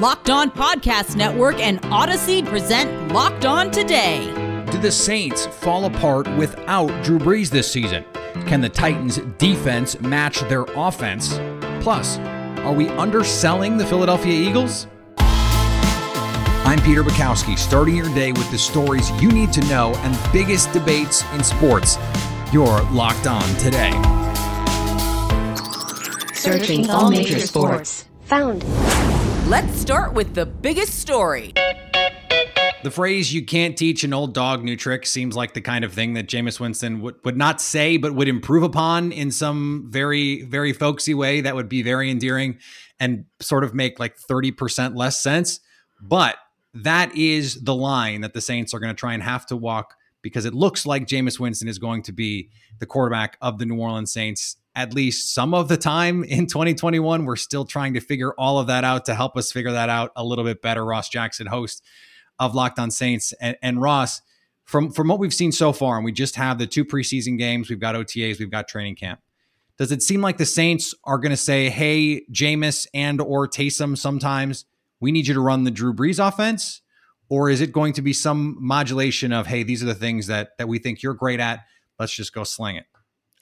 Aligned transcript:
Locked 0.00 0.30
On 0.30 0.50
Podcast 0.50 1.14
Network 1.14 1.60
and 1.60 1.78
Odyssey 1.84 2.42
present 2.42 3.12
Locked 3.12 3.44
On 3.44 3.70
Today. 3.70 4.32
Did 4.70 4.80
the 4.80 4.90
Saints 4.90 5.44
fall 5.44 5.84
apart 5.84 6.26
without 6.38 6.88
Drew 7.04 7.18
Brees 7.18 7.50
this 7.50 7.70
season? 7.70 8.06
Can 8.46 8.62
the 8.62 8.68
Titans' 8.70 9.18
defense 9.36 10.00
match 10.00 10.40
their 10.48 10.62
offense? 10.74 11.38
Plus, 11.82 12.16
are 12.60 12.72
we 12.72 12.88
underselling 12.88 13.76
the 13.76 13.84
Philadelphia 13.84 14.32
Eagles? 14.32 14.86
I'm 15.18 16.80
Peter 16.80 17.02
Bukowski, 17.02 17.58
starting 17.58 17.94
your 17.94 18.08
day 18.14 18.32
with 18.32 18.50
the 18.50 18.56
stories 18.56 19.10
you 19.20 19.30
need 19.30 19.52
to 19.52 19.60
know 19.66 19.92
and 19.96 20.32
biggest 20.32 20.72
debates 20.72 21.30
in 21.34 21.44
sports. 21.44 21.98
You're 22.54 22.80
locked 22.84 23.26
on 23.26 23.46
today. 23.56 23.90
Searching 26.32 26.88
all 26.88 27.10
major 27.10 27.38
sports. 27.40 28.06
Found. 28.22 28.64
Let's 29.50 29.80
start 29.80 30.12
with 30.12 30.36
the 30.36 30.46
biggest 30.46 31.00
story. 31.00 31.52
The 32.84 32.90
phrase 32.92 33.34
"you 33.34 33.44
can't 33.44 33.76
teach 33.76 34.04
an 34.04 34.14
old 34.14 34.32
dog 34.32 34.62
new 34.62 34.76
tricks" 34.76 35.10
seems 35.10 35.34
like 35.34 35.54
the 35.54 35.60
kind 35.60 35.84
of 35.84 35.92
thing 35.92 36.14
that 36.14 36.28
Jameis 36.28 36.60
Winston 36.60 37.00
would, 37.00 37.16
would 37.24 37.36
not 37.36 37.60
say, 37.60 37.96
but 37.96 38.14
would 38.14 38.28
improve 38.28 38.62
upon 38.62 39.10
in 39.10 39.32
some 39.32 39.88
very, 39.90 40.42
very 40.42 40.72
folksy 40.72 41.14
way 41.14 41.40
that 41.40 41.56
would 41.56 41.68
be 41.68 41.82
very 41.82 42.12
endearing 42.12 42.60
and 43.00 43.24
sort 43.40 43.64
of 43.64 43.74
make 43.74 43.98
like 43.98 44.16
30% 44.16 44.94
less 44.94 45.20
sense. 45.20 45.58
But 46.00 46.36
that 46.72 47.12
is 47.16 47.60
the 47.64 47.74
line 47.74 48.20
that 48.20 48.34
the 48.34 48.40
Saints 48.40 48.72
are 48.72 48.78
going 48.78 48.94
to 48.94 49.00
try 49.00 49.14
and 49.14 49.22
have 49.24 49.46
to 49.46 49.56
walk 49.56 49.96
because 50.22 50.44
it 50.44 50.54
looks 50.54 50.86
like 50.86 51.08
Jameis 51.08 51.40
Winston 51.40 51.66
is 51.66 51.80
going 51.80 52.04
to 52.04 52.12
be 52.12 52.50
the 52.78 52.86
quarterback 52.86 53.36
of 53.40 53.58
the 53.58 53.66
New 53.66 53.80
Orleans 53.80 54.12
Saints 54.12 54.58
at 54.74 54.94
least 54.94 55.34
some 55.34 55.54
of 55.54 55.68
the 55.68 55.76
time 55.76 56.22
in 56.24 56.46
2021. 56.46 57.24
We're 57.24 57.36
still 57.36 57.64
trying 57.64 57.94
to 57.94 58.00
figure 58.00 58.32
all 58.34 58.58
of 58.58 58.68
that 58.68 58.84
out 58.84 59.04
to 59.06 59.14
help 59.14 59.36
us 59.36 59.52
figure 59.52 59.72
that 59.72 59.88
out 59.88 60.12
a 60.16 60.24
little 60.24 60.44
bit 60.44 60.62
better. 60.62 60.84
Ross 60.84 61.08
Jackson, 61.08 61.46
host 61.46 61.82
of 62.38 62.54
Locked 62.54 62.78
On 62.78 62.90
Saints, 62.90 63.32
and, 63.40 63.56
and 63.62 63.80
Ross, 63.82 64.22
from 64.64 64.92
from 64.92 65.08
what 65.08 65.18
we've 65.18 65.34
seen 65.34 65.52
so 65.52 65.72
far, 65.72 65.96
and 65.96 66.04
we 66.04 66.12
just 66.12 66.36
have 66.36 66.58
the 66.58 66.66
two 66.66 66.84
preseason 66.84 67.36
games, 67.36 67.68
we've 67.68 67.80
got 67.80 67.94
OTAs, 67.94 68.38
we've 68.38 68.50
got 68.50 68.68
training 68.68 68.96
camp. 68.96 69.20
Does 69.76 69.92
it 69.92 70.02
seem 70.02 70.20
like 70.20 70.38
the 70.38 70.46
Saints 70.46 70.94
are 71.04 71.18
going 71.18 71.30
to 71.30 71.36
say, 71.36 71.70
"Hey, 71.70 72.22
Jameis 72.32 72.86
and 72.94 73.20
or 73.20 73.48
Taysom, 73.48 73.98
sometimes 73.98 74.66
we 75.00 75.10
need 75.10 75.26
you 75.26 75.34
to 75.34 75.40
run 75.40 75.64
the 75.64 75.70
Drew 75.70 75.92
Brees 75.92 76.24
offense," 76.24 76.82
or 77.28 77.50
is 77.50 77.60
it 77.60 77.72
going 77.72 77.94
to 77.94 78.02
be 78.02 78.12
some 78.12 78.56
modulation 78.60 79.32
of, 79.32 79.48
"Hey, 79.48 79.64
these 79.64 79.82
are 79.82 79.86
the 79.86 79.94
things 79.94 80.28
that 80.28 80.56
that 80.58 80.68
we 80.68 80.78
think 80.78 81.02
you're 81.02 81.14
great 81.14 81.40
at. 81.40 81.64
Let's 81.98 82.14
just 82.14 82.32
go 82.32 82.44
sling 82.44 82.76
it." 82.76 82.86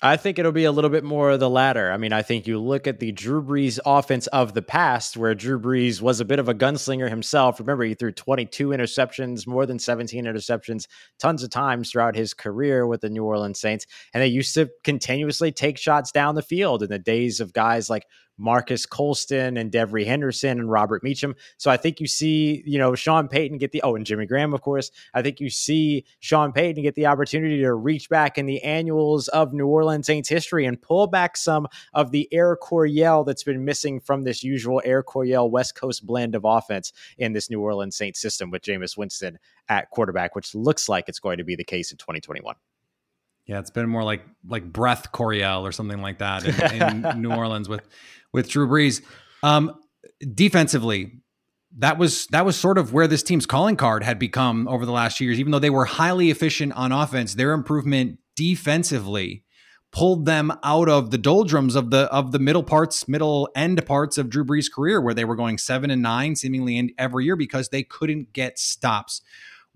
I 0.00 0.16
think 0.16 0.38
it'll 0.38 0.52
be 0.52 0.64
a 0.64 0.70
little 0.70 0.90
bit 0.90 1.02
more 1.02 1.30
of 1.30 1.40
the 1.40 1.50
latter. 1.50 1.90
I 1.90 1.96
mean, 1.96 2.12
I 2.12 2.22
think 2.22 2.46
you 2.46 2.60
look 2.60 2.86
at 2.86 3.00
the 3.00 3.10
Drew 3.10 3.42
Brees 3.42 3.80
offense 3.84 4.28
of 4.28 4.54
the 4.54 4.62
past, 4.62 5.16
where 5.16 5.34
Drew 5.34 5.58
Brees 5.58 6.00
was 6.00 6.20
a 6.20 6.24
bit 6.24 6.38
of 6.38 6.48
a 6.48 6.54
gunslinger 6.54 7.08
himself. 7.08 7.58
Remember, 7.58 7.82
he 7.82 7.94
threw 7.94 8.12
22 8.12 8.68
interceptions, 8.68 9.44
more 9.44 9.66
than 9.66 9.80
17 9.80 10.24
interceptions, 10.24 10.86
tons 11.18 11.42
of 11.42 11.50
times 11.50 11.90
throughout 11.90 12.14
his 12.14 12.32
career 12.32 12.86
with 12.86 13.00
the 13.00 13.10
New 13.10 13.24
Orleans 13.24 13.58
Saints. 13.58 13.86
And 14.14 14.22
they 14.22 14.28
used 14.28 14.54
to 14.54 14.70
continuously 14.84 15.50
take 15.50 15.76
shots 15.76 16.12
down 16.12 16.36
the 16.36 16.42
field 16.42 16.84
in 16.84 16.90
the 16.90 17.00
days 17.00 17.40
of 17.40 17.52
guys 17.52 17.90
like 17.90 18.04
Marques 18.38 18.86
Colston 18.86 19.56
and 19.56 19.70
Devery 19.70 20.06
Henderson 20.06 20.58
and 20.58 20.70
Robert 20.70 21.02
Meacham. 21.02 21.34
So 21.56 21.70
I 21.70 21.76
think 21.76 22.00
you 22.00 22.06
see, 22.06 22.62
you 22.64 22.78
know, 22.78 22.94
Sean 22.94 23.28
Payton 23.28 23.58
get 23.58 23.72
the 23.72 23.82
oh, 23.82 23.96
and 23.96 24.06
Jimmy 24.06 24.26
Graham, 24.26 24.54
of 24.54 24.62
course. 24.62 24.90
I 25.14 25.22
think 25.22 25.40
you 25.40 25.50
see 25.50 26.04
Sean 26.20 26.52
Payton 26.52 26.82
get 26.82 26.94
the 26.94 27.06
opportunity 27.06 27.60
to 27.60 27.74
reach 27.74 28.08
back 28.08 28.38
in 28.38 28.46
the 28.46 28.62
annuals 28.62 29.28
of 29.28 29.52
New 29.52 29.66
Orleans 29.66 30.06
Saints 30.06 30.28
history 30.28 30.64
and 30.64 30.80
pull 30.80 31.06
back 31.06 31.36
some 31.36 31.66
of 31.94 32.10
the 32.10 32.28
Air 32.32 32.56
Coryell 32.56 33.24
that's 33.24 33.44
been 33.44 33.64
missing 33.64 34.00
from 34.00 34.22
this 34.22 34.42
usual 34.42 34.80
Air 34.84 35.02
Coryell 35.02 35.50
West 35.50 35.74
Coast 35.74 36.06
blend 36.06 36.34
of 36.34 36.44
offense 36.44 36.92
in 37.18 37.32
this 37.32 37.50
New 37.50 37.60
Orleans 37.60 37.96
Saints 37.96 38.20
system 38.20 38.50
with 38.50 38.62
Jameis 38.62 38.96
Winston 38.96 39.38
at 39.68 39.90
quarterback, 39.90 40.34
which 40.34 40.54
looks 40.54 40.88
like 40.88 41.08
it's 41.08 41.20
going 41.20 41.38
to 41.38 41.44
be 41.44 41.56
the 41.56 41.64
case 41.64 41.90
in 41.90 41.98
2021. 41.98 42.54
Yeah, 43.48 43.60
it's 43.60 43.70
been 43.70 43.88
more 43.88 44.04
like 44.04 44.22
like 44.46 44.70
breath 44.70 45.10
Coryell 45.10 45.66
or 45.66 45.72
something 45.72 46.02
like 46.02 46.18
that 46.18 46.44
in, 46.44 47.04
in 47.04 47.22
New 47.22 47.32
Orleans 47.32 47.68
with 47.68 47.88
with 48.32 48.48
Drew 48.48 48.68
Brees. 48.68 49.02
Um, 49.42 49.74
defensively, 50.34 51.22
that 51.78 51.96
was 51.96 52.26
that 52.26 52.44
was 52.44 52.56
sort 52.56 52.76
of 52.76 52.92
where 52.92 53.08
this 53.08 53.22
team's 53.22 53.46
calling 53.46 53.76
card 53.76 54.02
had 54.02 54.18
become 54.18 54.68
over 54.68 54.84
the 54.84 54.92
last 54.92 55.18
years. 55.18 55.40
Even 55.40 55.50
though 55.50 55.58
they 55.58 55.70
were 55.70 55.86
highly 55.86 56.30
efficient 56.30 56.74
on 56.74 56.92
offense, 56.92 57.34
their 57.34 57.52
improvement 57.52 58.18
defensively 58.36 59.44
pulled 59.90 60.26
them 60.26 60.52
out 60.62 60.90
of 60.90 61.10
the 61.10 61.16
doldrums 61.16 61.74
of 61.74 61.90
the 61.90 62.00
of 62.12 62.32
the 62.32 62.38
middle 62.38 62.62
parts, 62.62 63.08
middle 63.08 63.48
end 63.56 63.84
parts 63.86 64.18
of 64.18 64.28
Drew 64.28 64.44
Brees' 64.44 64.70
career, 64.70 65.00
where 65.00 65.14
they 65.14 65.24
were 65.24 65.36
going 65.36 65.56
seven 65.56 65.90
and 65.90 66.02
nine 66.02 66.36
seemingly 66.36 66.94
every 66.98 67.24
year 67.24 67.36
because 67.36 67.70
they 67.70 67.82
couldn't 67.82 68.34
get 68.34 68.58
stops. 68.58 69.22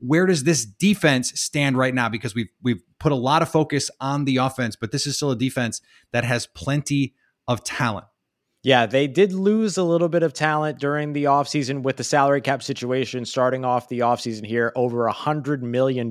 Where 0.04 0.26
does 0.26 0.44
this 0.44 0.64
defense 0.64 1.40
stand 1.40 1.78
right 1.78 1.94
now? 1.94 2.08
Because 2.08 2.34
we've 2.34 2.50
we've 2.62 2.82
put 2.98 3.12
a 3.12 3.16
lot 3.16 3.42
of 3.42 3.48
focus 3.48 3.90
on 4.00 4.24
the 4.24 4.38
offense, 4.38 4.76
but 4.76 4.90
this 4.90 5.06
is 5.06 5.16
still 5.16 5.30
a 5.30 5.36
defense 5.36 5.80
that 6.12 6.24
has 6.24 6.46
plenty 6.46 7.14
of 7.46 7.62
talent. 7.62 8.06
Yeah, 8.64 8.86
they 8.86 9.08
did 9.08 9.32
lose 9.32 9.76
a 9.76 9.82
little 9.82 10.08
bit 10.08 10.22
of 10.22 10.32
talent 10.32 10.78
during 10.78 11.12
the 11.12 11.24
offseason 11.24 11.82
with 11.82 11.96
the 11.96 12.04
salary 12.04 12.40
cap 12.40 12.62
situation 12.62 13.24
starting 13.24 13.64
off 13.64 13.88
the 13.88 14.00
offseason 14.00 14.46
here 14.46 14.72
over 14.76 15.08
a 15.08 15.12
$100 15.12 15.62
million 15.62 16.08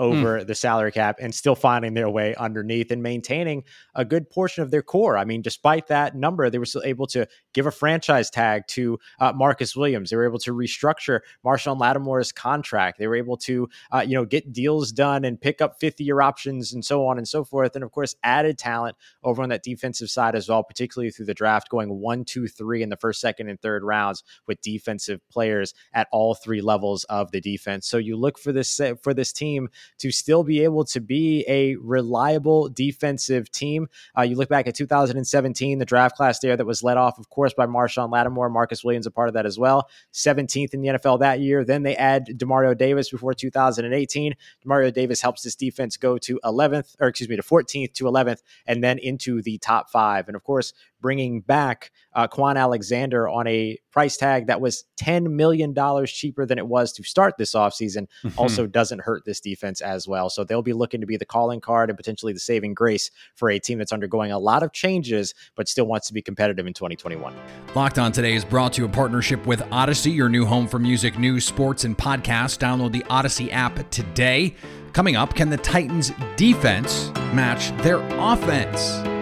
over 0.00 0.40
mm. 0.40 0.46
the 0.46 0.54
salary 0.54 0.90
cap 0.90 1.18
and 1.20 1.34
still 1.34 1.54
finding 1.54 1.92
their 1.92 2.08
way 2.08 2.34
underneath 2.36 2.90
and 2.90 3.02
maintaining 3.02 3.62
a 3.94 4.04
good 4.04 4.30
portion 4.30 4.62
of 4.62 4.70
their 4.70 4.82
core. 4.82 5.18
I 5.18 5.26
mean, 5.26 5.42
despite 5.42 5.88
that 5.88 6.16
number, 6.16 6.48
they 6.48 6.58
were 6.58 6.64
still 6.64 6.82
able 6.84 7.06
to 7.08 7.28
give 7.52 7.66
a 7.66 7.70
franchise 7.70 8.30
tag 8.30 8.66
to 8.68 8.98
uh, 9.20 9.32
Marcus 9.32 9.76
Williams. 9.76 10.08
They 10.08 10.16
were 10.16 10.24
able 10.24 10.38
to 10.38 10.54
restructure 10.54 11.20
Marshon 11.44 11.78
Lattimore's 11.78 12.32
contract. 12.32 12.98
They 12.98 13.06
were 13.06 13.16
able 13.16 13.36
to, 13.38 13.68
uh, 13.92 14.04
you 14.06 14.14
know, 14.14 14.24
get 14.24 14.52
deals 14.52 14.90
done 14.90 15.24
and 15.24 15.38
pick 15.38 15.60
up 15.60 15.78
fifth 15.78 16.00
year 16.00 16.22
options 16.22 16.72
and 16.72 16.82
so 16.82 17.06
on 17.06 17.18
and 17.18 17.28
so 17.28 17.44
forth. 17.44 17.74
And 17.74 17.84
of 17.84 17.92
course, 17.92 18.16
added 18.22 18.56
talent 18.56 18.96
over 19.22 19.42
on 19.42 19.50
that 19.50 19.62
defensive 19.62 20.08
side 20.08 20.34
as 20.34 20.48
well, 20.48 20.62
particularly 20.64 21.10
through 21.10 21.26
the 21.26 21.34
draft, 21.34 21.68
going 21.68 21.90
one, 22.00 22.24
two, 22.24 22.48
three 22.48 22.82
in 22.82 22.88
the 22.88 22.96
first, 22.96 23.20
second, 23.20 23.50
and 23.50 23.60
third 23.60 23.84
rounds 23.84 24.24
with 24.46 24.62
defensive 24.62 25.20
players 25.28 25.74
at 25.92 26.08
all 26.10 26.34
three 26.34 26.62
levels 26.62 27.04
of 27.04 27.30
the 27.32 27.40
defense. 27.40 27.86
So 27.86 27.98
you 27.98 28.16
look 28.16 28.38
for 28.38 28.52
this 28.52 28.80
for 29.02 29.12
this 29.12 29.32
team 29.32 29.68
to 29.98 30.10
still 30.10 30.44
be 30.44 30.62
able 30.64 30.84
to 30.84 31.00
be 31.00 31.44
a 31.48 31.76
reliable 31.76 32.68
defensive 32.68 33.50
team. 33.50 33.88
Uh, 34.16 34.22
you 34.22 34.36
look 34.36 34.48
back 34.48 34.66
at 34.66 34.74
2017, 34.74 35.78
the 35.78 35.84
draft 35.84 36.16
class 36.16 36.38
there 36.38 36.56
that 36.56 36.66
was 36.66 36.82
led 36.82 36.96
off, 36.96 37.18
of 37.18 37.28
course, 37.30 37.54
by 37.54 37.66
Marshon 37.66 38.10
Lattimore, 38.10 38.48
Marcus 38.48 38.84
Williams, 38.84 39.06
a 39.06 39.10
part 39.10 39.28
of 39.28 39.34
that 39.34 39.46
as 39.46 39.58
well. 39.58 39.88
17th 40.12 40.74
in 40.74 40.80
the 40.80 40.88
NFL 40.88 41.20
that 41.20 41.40
year. 41.40 41.64
Then 41.64 41.82
they 41.82 41.96
add 41.96 42.26
Demario 42.26 42.76
Davis 42.76 43.10
before 43.10 43.34
2018. 43.34 44.34
Demario 44.66 44.92
Davis 44.92 45.20
helps 45.20 45.42
this 45.42 45.54
defense 45.54 45.96
go 45.96 46.18
to 46.18 46.40
11th, 46.44 46.96
or 47.00 47.08
excuse 47.08 47.28
me, 47.28 47.36
to 47.36 47.42
14th 47.42 47.92
to 47.94 48.04
11th, 48.04 48.42
and 48.66 48.82
then 48.82 48.98
into 48.98 49.42
the 49.42 49.58
top 49.58 49.90
five. 49.90 50.26
And 50.28 50.36
of 50.36 50.44
course, 50.44 50.72
bringing 51.00 51.40
back 51.40 51.90
uh, 52.14 52.26
Kwon 52.28 52.56
Alexander 52.56 53.28
on 53.28 53.46
a 53.46 53.78
price 53.90 54.16
tag 54.16 54.46
that 54.46 54.60
was 54.60 54.84
$10 55.00 55.30
million 55.30 55.74
cheaper 56.06 56.46
than 56.46 56.58
it 56.58 56.66
was 56.66 56.92
to 56.92 57.02
start 57.02 57.36
this 57.38 57.54
offseason 57.54 58.06
mm-hmm. 58.22 58.38
also 58.38 58.66
doesn't 58.66 59.00
hurt 59.00 59.24
this 59.24 59.40
defense 59.40 59.80
as 59.80 60.06
well. 60.06 60.30
So 60.30 60.44
they'll 60.44 60.62
be 60.62 60.72
looking 60.72 61.00
to 61.00 61.06
be 61.06 61.16
the 61.16 61.24
calling 61.24 61.60
card 61.60 61.90
and 61.90 61.96
potentially 61.96 62.32
the 62.32 62.40
saving 62.40 62.74
grace 62.74 63.10
for 63.34 63.50
a 63.50 63.58
team 63.58 63.78
that's 63.78 63.92
undergoing 63.92 64.32
a 64.32 64.38
lot 64.38 64.62
of 64.62 64.72
changes, 64.72 65.34
but 65.56 65.68
still 65.68 65.86
wants 65.86 66.06
to 66.08 66.14
be 66.14 66.22
competitive 66.22 66.66
in 66.66 66.74
2021. 66.74 67.34
Locked 67.74 67.98
On 67.98 68.12
Today 68.12 68.34
is 68.34 68.44
brought 68.44 68.74
to 68.74 68.82
you 68.82 68.86
in 68.86 68.92
partnership 68.92 69.44
with 69.46 69.62
Odyssey, 69.70 70.10
your 70.10 70.28
new 70.28 70.44
home 70.44 70.66
for 70.66 70.78
music, 70.78 71.18
news, 71.18 71.44
sports, 71.44 71.84
and 71.84 71.96
podcasts. 71.96 72.58
Download 72.58 72.92
the 72.92 73.04
Odyssey 73.08 73.50
app 73.50 73.88
today. 73.90 74.54
Coming 74.92 75.16
up, 75.16 75.34
can 75.34 75.50
the 75.50 75.56
Titans 75.56 76.12
defense 76.36 77.10
match 77.32 77.70
their 77.82 78.00
offense? 78.18 79.19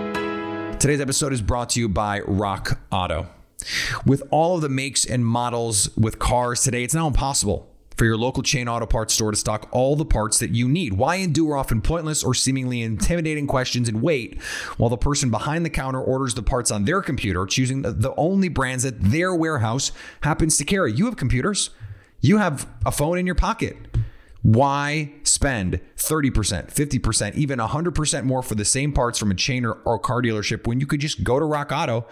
Today's 0.79 1.01
episode 1.01 1.33
is 1.33 1.43
brought 1.43 1.71
to 1.71 1.81
you 1.81 1.89
by 1.89 2.21
Rock 2.21 2.79
Auto. 2.93 3.27
With 4.07 4.23
all 4.31 4.55
of 4.55 4.63
the 4.63 4.69
makes 4.69 5.05
and 5.05 5.27
models 5.27 5.91
with 5.97 6.21
cars 6.21 6.63
today, 6.63 6.85
it's 6.85 6.95
now 6.95 7.09
impossible 7.09 7.69
for 7.97 8.05
your 8.05 8.17
local 8.17 8.45
chain 8.45 8.69
auto 8.69 8.87
parts 8.87 9.13
store 9.13 9.33
to 9.33 9.37
stock 9.37 9.69
all 9.73 9.97
the 9.97 10.05
parts 10.05 10.39
that 10.39 10.51
you 10.51 10.69
need. 10.69 10.93
Why 10.93 11.17
endure 11.17 11.57
often 11.57 11.83
pointless 11.83 12.23
or 12.23 12.33
seemingly 12.33 12.83
intimidating 12.83 13.49
questions 13.49 13.89
and 13.89 14.01
wait 14.01 14.41
while 14.77 14.89
the 14.89 14.97
person 14.97 15.31
behind 15.33 15.65
the 15.65 15.71
counter 15.71 16.01
orders 16.01 16.35
the 16.35 16.45
parts 16.45 16.71
on 16.71 16.85
their 16.85 17.03
computer, 17.03 17.45
choosing 17.45 17.83
the 17.83 18.15
only 18.17 18.49
brands 18.49 18.85
that 18.85 19.01
their 19.01 19.35
warehouse 19.35 19.91
happens 20.21 20.57
to 20.59 20.65
carry? 20.65 20.93
You 20.93 21.07
have 21.07 21.17
computers 21.17 21.71
You 22.21 22.39
have 22.39 22.69
a 22.87 22.93
phone 22.93 23.19
in 23.19 23.27
your 23.27 23.35
pocket. 23.35 23.77
Why 24.43 25.13
spend 25.25 25.81
30%, 25.97 26.73
50%, 26.73 27.35
even 27.35 27.59
100% 27.59 28.25
more 28.25 28.43
for 28.43 28.55
the 28.55 28.65
same 28.65 28.93
parts 28.93 29.19
from 29.19 29.31
a 29.31 29.35
chain 29.35 29.65
or, 29.65 29.73
or 29.85 29.99
car 29.99 30.23
dealership 30.23 30.67
when 30.67 30.81
you 30.81 30.87
could 30.87 31.01
just 31.01 31.25
go 31.25 31.39
to 31.39 31.45
Rock 31.45 31.73
Auto 31.73 32.07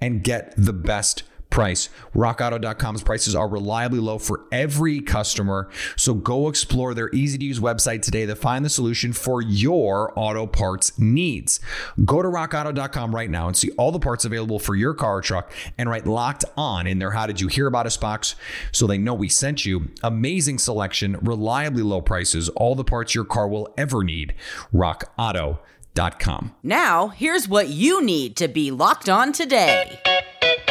and 0.00 0.24
get 0.24 0.54
the 0.56 0.72
best 0.72 1.22
price. 1.58 1.88
RockAuto.com's 2.14 3.02
prices 3.02 3.34
are 3.34 3.48
reliably 3.48 3.98
low 3.98 4.20
for 4.20 4.44
every 4.52 5.00
customer. 5.00 5.68
So 5.96 6.14
go 6.14 6.46
explore 6.46 6.94
their 6.94 7.10
easy 7.12 7.36
to 7.36 7.44
use 7.44 7.58
website 7.58 8.02
today 8.02 8.26
to 8.26 8.36
find 8.36 8.64
the 8.64 8.70
solution 8.70 9.12
for 9.12 9.42
your 9.42 10.12
auto 10.14 10.46
parts 10.46 10.96
needs. 11.00 11.58
Go 12.04 12.22
to 12.22 12.28
RockAuto.com 12.28 13.12
right 13.12 13.28
now 13.28 13.48
and 13.48 13.56
see 13.56 13.70
all 13.72 13.90
the 13.90 13.98
parts 13.98 14.24
available 14.24 14.60
for 14.60 14.76
your 14.76 14.94
car 14.94 15.16
or 15.16 15.20
truck 15.20 15.52
and 15.76 15.90
write 15.90 16.06
locked 16.06 16.44
on 16.56 16.86
in 16.86 17.00
their 17.00 17.10
How 17.10 17.26
Did 17.26 17.40
You 17.40 17.48
Hear 17.48 17.66
About 17.66 17.86
Us 17.86 17.96
box 17.96 18.36
so 18.70 18.86
they 18.86 18.96
know 18.96 19.14
we 19.14 19.28
sent 19.28 19.66
you. 19.66 19.90
Amazing 20.04 20.58
selection, 20.58 21.18
reliably 21.22 21.82
low 21.82 22.00
prices, 22.00 22.48
all 22.50 22.76
the 22.76 22.84
parts 22.84 23.16
your 23.16 23.24
car 23.24 23.48
will 23.48 23.74
ever 23.76 24.04
need. 24.04 24.32
RockAuto.com. 24.72 26.54
Now, 26.62 27.08
here's 27.08 27.48
what 27.48 27.66
you 27.66 28.00
need 28.00 28.36
to 28.36 28.46
be 28.46 28.70
locked 28.70 29.08
on 29.08 29.32
today. 29.32 29.98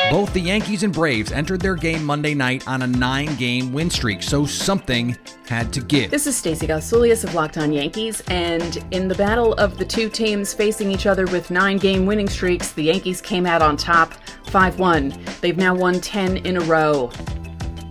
Both 0.09 0.33
the 0.33 0.39
Yankees 0.39 0.83
and 0.83 0.94
Braves 0.94 1.33
entered 1.33 1.59
their 1.59 1.75
game 1.75 2.01
Monday 2.01 2.33
night 2.33 2.65
on 2.65 2.81
a 2.81 2.88
nine 2.88 3.36
game 3.36 3.74
win 3.74 3.89
streak, 3.89 4.24
so 4.24 4.45
something 4.45 5.18
had 5.50 5.74
to 5.74 5.81
give. 5.81 6.12
This 6.12 6.27
is 6.27 6.38
Stacey 6.38 6.65
Gotsulias 6.65 7.25
of 7.25 7.36
Locked 7.36 7.57
On 7.57 7.74
Yankees, 7.74 8.24
and 8.30 8.81
in 8.92 9.09
the 9.09 9.15
battle 9.15 9.54
of 9.56 9.77
the 9.77 9.83
two 9.83 10.07
teams 10.09 10.54
facing 10.54 10.92
each 10.92 11.07
other 11.07 11.25
with 11.25 11.51
nine 11.51 11.77
game 11.77 12.06
winning 12.06 12.30
streaks, 12.30 12.71
the 12.71 12.83
Yankees 12.83 13.19
came 13.19 13.45
out 13.45 13.62
on 13.62 13.75
top 13.75 14.13
5 14.45 14.80
1. 14.80 15.13
They've 15.42 15.57
now 15.57 15.75
won 15.75 16.00
10 16.00 16.38
in 16.38 16.56
a 16.56 16.62
row. 16.62 17.12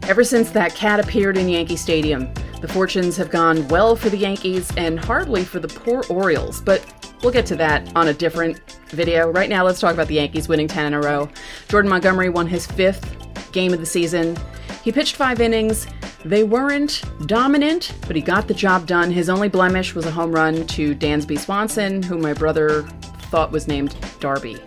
Ever 0.04 0.24
since 0.24 0.50
that 0.52 0.74
cat 0.74 0.98
appeared 0.98 1.36
in 1.36 1.50
Yankee 1.50 1.76
Stadium, 1.76 2.32
the 2.62 2.68
fortunes 2.68 3.18
have 3.18 3.30
gone 3.30 3.68
well 3.68 3.94
for 3.94 4.08
the 4.08 4.16
Yankees 4.16 4.72
and 4.78 4.98
hardly 4.98 5.44
for 5.44 5.58
the 5.58 5.68
poor 5.68 6.02
Orioles, 6.08 6.62
but 6.62 6.82
we'll 7.22 7.32
get 7.32 7.46
to 7.46 7.56
that 7.56 7.94
on 7.96 8.08
a 8.08 8.14
different 8.14 8.60
video. 8.88 9.30
Right 9.30 9.48
now, 9.48 9.64
let's 9.64 9.80
talk 9.80 9.94
about 9.94 10.08
the 10.08 10.14
Yankees 10.14 10.48
winning 10.48 10.68
10 10.68 10.86
in 10.86 10.94
a 10.94 11.00
row. 11.00 11.28
Jordan 11.68 11.88
Montgomery 11.88 12.28
won 12.28 12.46
his 12.46 12.66
fifth 12.66 13.52
game 13.52 13.72
of 13.72 13.80
the 13.80 13.86
season. 13.86 14.36
He 14.82 14.92
pitched 14.92 15.16
five 15.16 15.40
innings. 15.40 15.86
They 16.24 16.44
weren't 16.44 17.02
dominant, 17.26 17.94
but 18.06 18.16
he 18.16 18.22
got 18.22 18.48
the 18.48 18.54
job 18.54 18.86
done. 18.86 19.10
His 19.10 19.28
only 19.28 19.48
blemish 19.48 19.94
was 19.94 20.06
a 20.06 20.10
home 20.10 20.32
run 20.32 20.66
to 20.68 20.94
Dansby 20.94 21.38
Swanson, 21.38 22.02
who 22.02 22.18
my 22.18 22.32
brother 22.32 22.82
thought 23.30 23.52
was 23.52 23.68
named 23.68 23.96
Darby. 24.20 24.58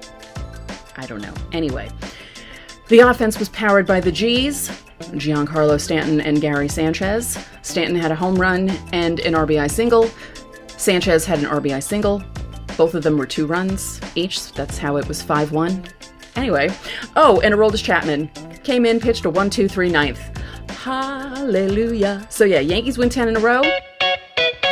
I 0.97 1.05
don't 1.05 1.21
know. 1.21 1.33
Anyway, 1.51 1.89
the 2.87 2.99
offense 2.99 3.39
was 3.39 3.49
powered 3.49 3.85
by 3.85 3.99
the 3.99 4.11
G's, 4.11 4.69
Giancarlo 4.99 5.79
Stanton 5.79 6.21
and 6.21 6.41
Gary 6.41 6.67
Sanchez. 6.67 7.37
Stanton 7.61 7.95
had 7.95 8.11
a 8.11 8.15
home 8.15 8.35
run 8.35 8.69
and 8.91 9.19
an 9.21 9.33
RBI 9.33 9.69
single. 9.69 10.09
Sanchez 10.77 11.25
had 11.25 11.39
an 11.39 11.45
RBI 11.45 11.83
single. 11.83 12.23
Both 12.79 12.95
of 12.95 13.03
them 13.03 13.17
were 13.17 13.25
two 13.25 13.45
runs 13.45 13.99
each. 14.15 14.53
That's 14.53 14.77
how 14.77 14.95
it 14.95 15.05
was 15.05 15.21
5 15.21 15.51
1. 15.51 15.83
Anyway, 16.37 16.73
oh, 17.17 17.41
and 17.41 17.53
Aroldis 17.53 17.83
Chapman 17.83 18.29
came 18.63 18.85
in, 18.85 19.01
pitched 19.01 19.25
a 19.25 19.29
1 19.29 19.49
2 19.49 19.67
3 19.67 19.89
ninth. 19.89 20.39
Hallelujah. 20.69 22.25
So, 22.29 22.45
yeah, 22.45 22.61
Yankees 22.61 22.97
win 22.97 23.09
10 23.09 23.27
in 23.27 23.35
a 23.35 23.39
row. 23.41 23.63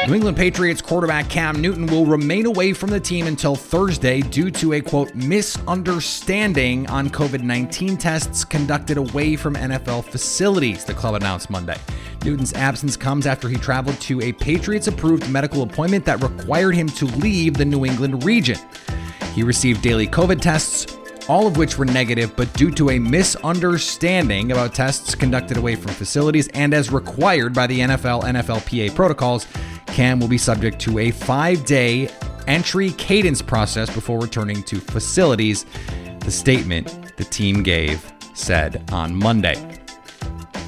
New 0.07 0.13
England 0.13 0.37
Patriots 0.37 0.81
quarterback 0.81 1.29
Cam 1.29 1.61
Newton 1.61 1.85
will 1.87 2.05
remain 2.05 2.45
away 2.45 2.71
from 2.71 2.91
the 2.91 2.99
team 3.01 3.27
until 3.27 3.57
Thursday 3.57 4.21
due 4.21 4.51
to 4.51 4.71
a 4.71 4.79
quote 4.79 5.13
misunderstanding 5.13 6.89
on 6.89 7.09
COVID 7.09 7.43
19 7.43 7.97
tests 7.97 8.45
conducted 8.45 8.95
away 8.95 9.35
from 9.35 9.55
NFL 9.55 10.05
facilities, 10.05 10.85
the 10.85 10.93
club 10.93 11.15
announced 11.15 11.49
Monday. 11.49 11.75
Newton's 12.23 12.53
absence 12.53 12.97
comes 12.97 13.25
after 13.25 13.49
he 13.49 13.55
traveled 13.55 13.99
to 14.01 14.21
a 14.21 14.31
Patriots 14.31 14.87
approved 14.87 15.29
medical 15.29 15.61
appointment 15.61 16.05
that 16.05 16.21
required 16.21 16.75
him 16.75 16.87
to 16.89 17.05
leave 17.05 17.53
the 17.55 17.65
New 17.65 17.85
England 17.85 18.23
region. 18.23 18.57
He 19.33 19.43
received 19.43 19.81
daily 19.81 20.07
COVID 20.07 20.41
tests, 20.41 20.97
all 21.29 21.47
of 21.47 21.57
which 21.57 21.77
were 21.77 21.85
negative, 21.85 22.35
but 22.35 22.51
due 22.53 22.71
to 22.71 22.91
a 22.91 22.99
misunderstanding 22.99 24.51
about 24.51 24.73
tests 24.73 25.15
conducted 25.15 25.57
away 25.57 25.75
from 25.75 25.91
facilities 25.91 26.47
and 26.49 26.73
as 26.73 26.91
required 26.91 27.53
by 27.53 27.67
the 27.67 27.79
NFL 27.79 28.23
NFLPA 28.23 28.95
protocols, 28.95 29.45
Cam 29.87 30.19
will 30.19 30.27
be 30.27 30.37
subject 30.37 30.79
to 30.81 30.99
a 30.99 31.11
five 31.11 31.65
day 31.65 32.09
entry 32.47 32.91
cadence 32.91 33.41
process 33.41 33.93
before 33.93 34.19
returning 34.19 34.63
to 34.63 34.79
facilities, 34.79 35.65
the 36.21 36.31
statement 36.31 37.15
the 37.17 37.23
team 37.25 37.61
gave 37.63 38.11
said 38.33 38.83
on 38.91 39.15
Monday. 39.15 39.76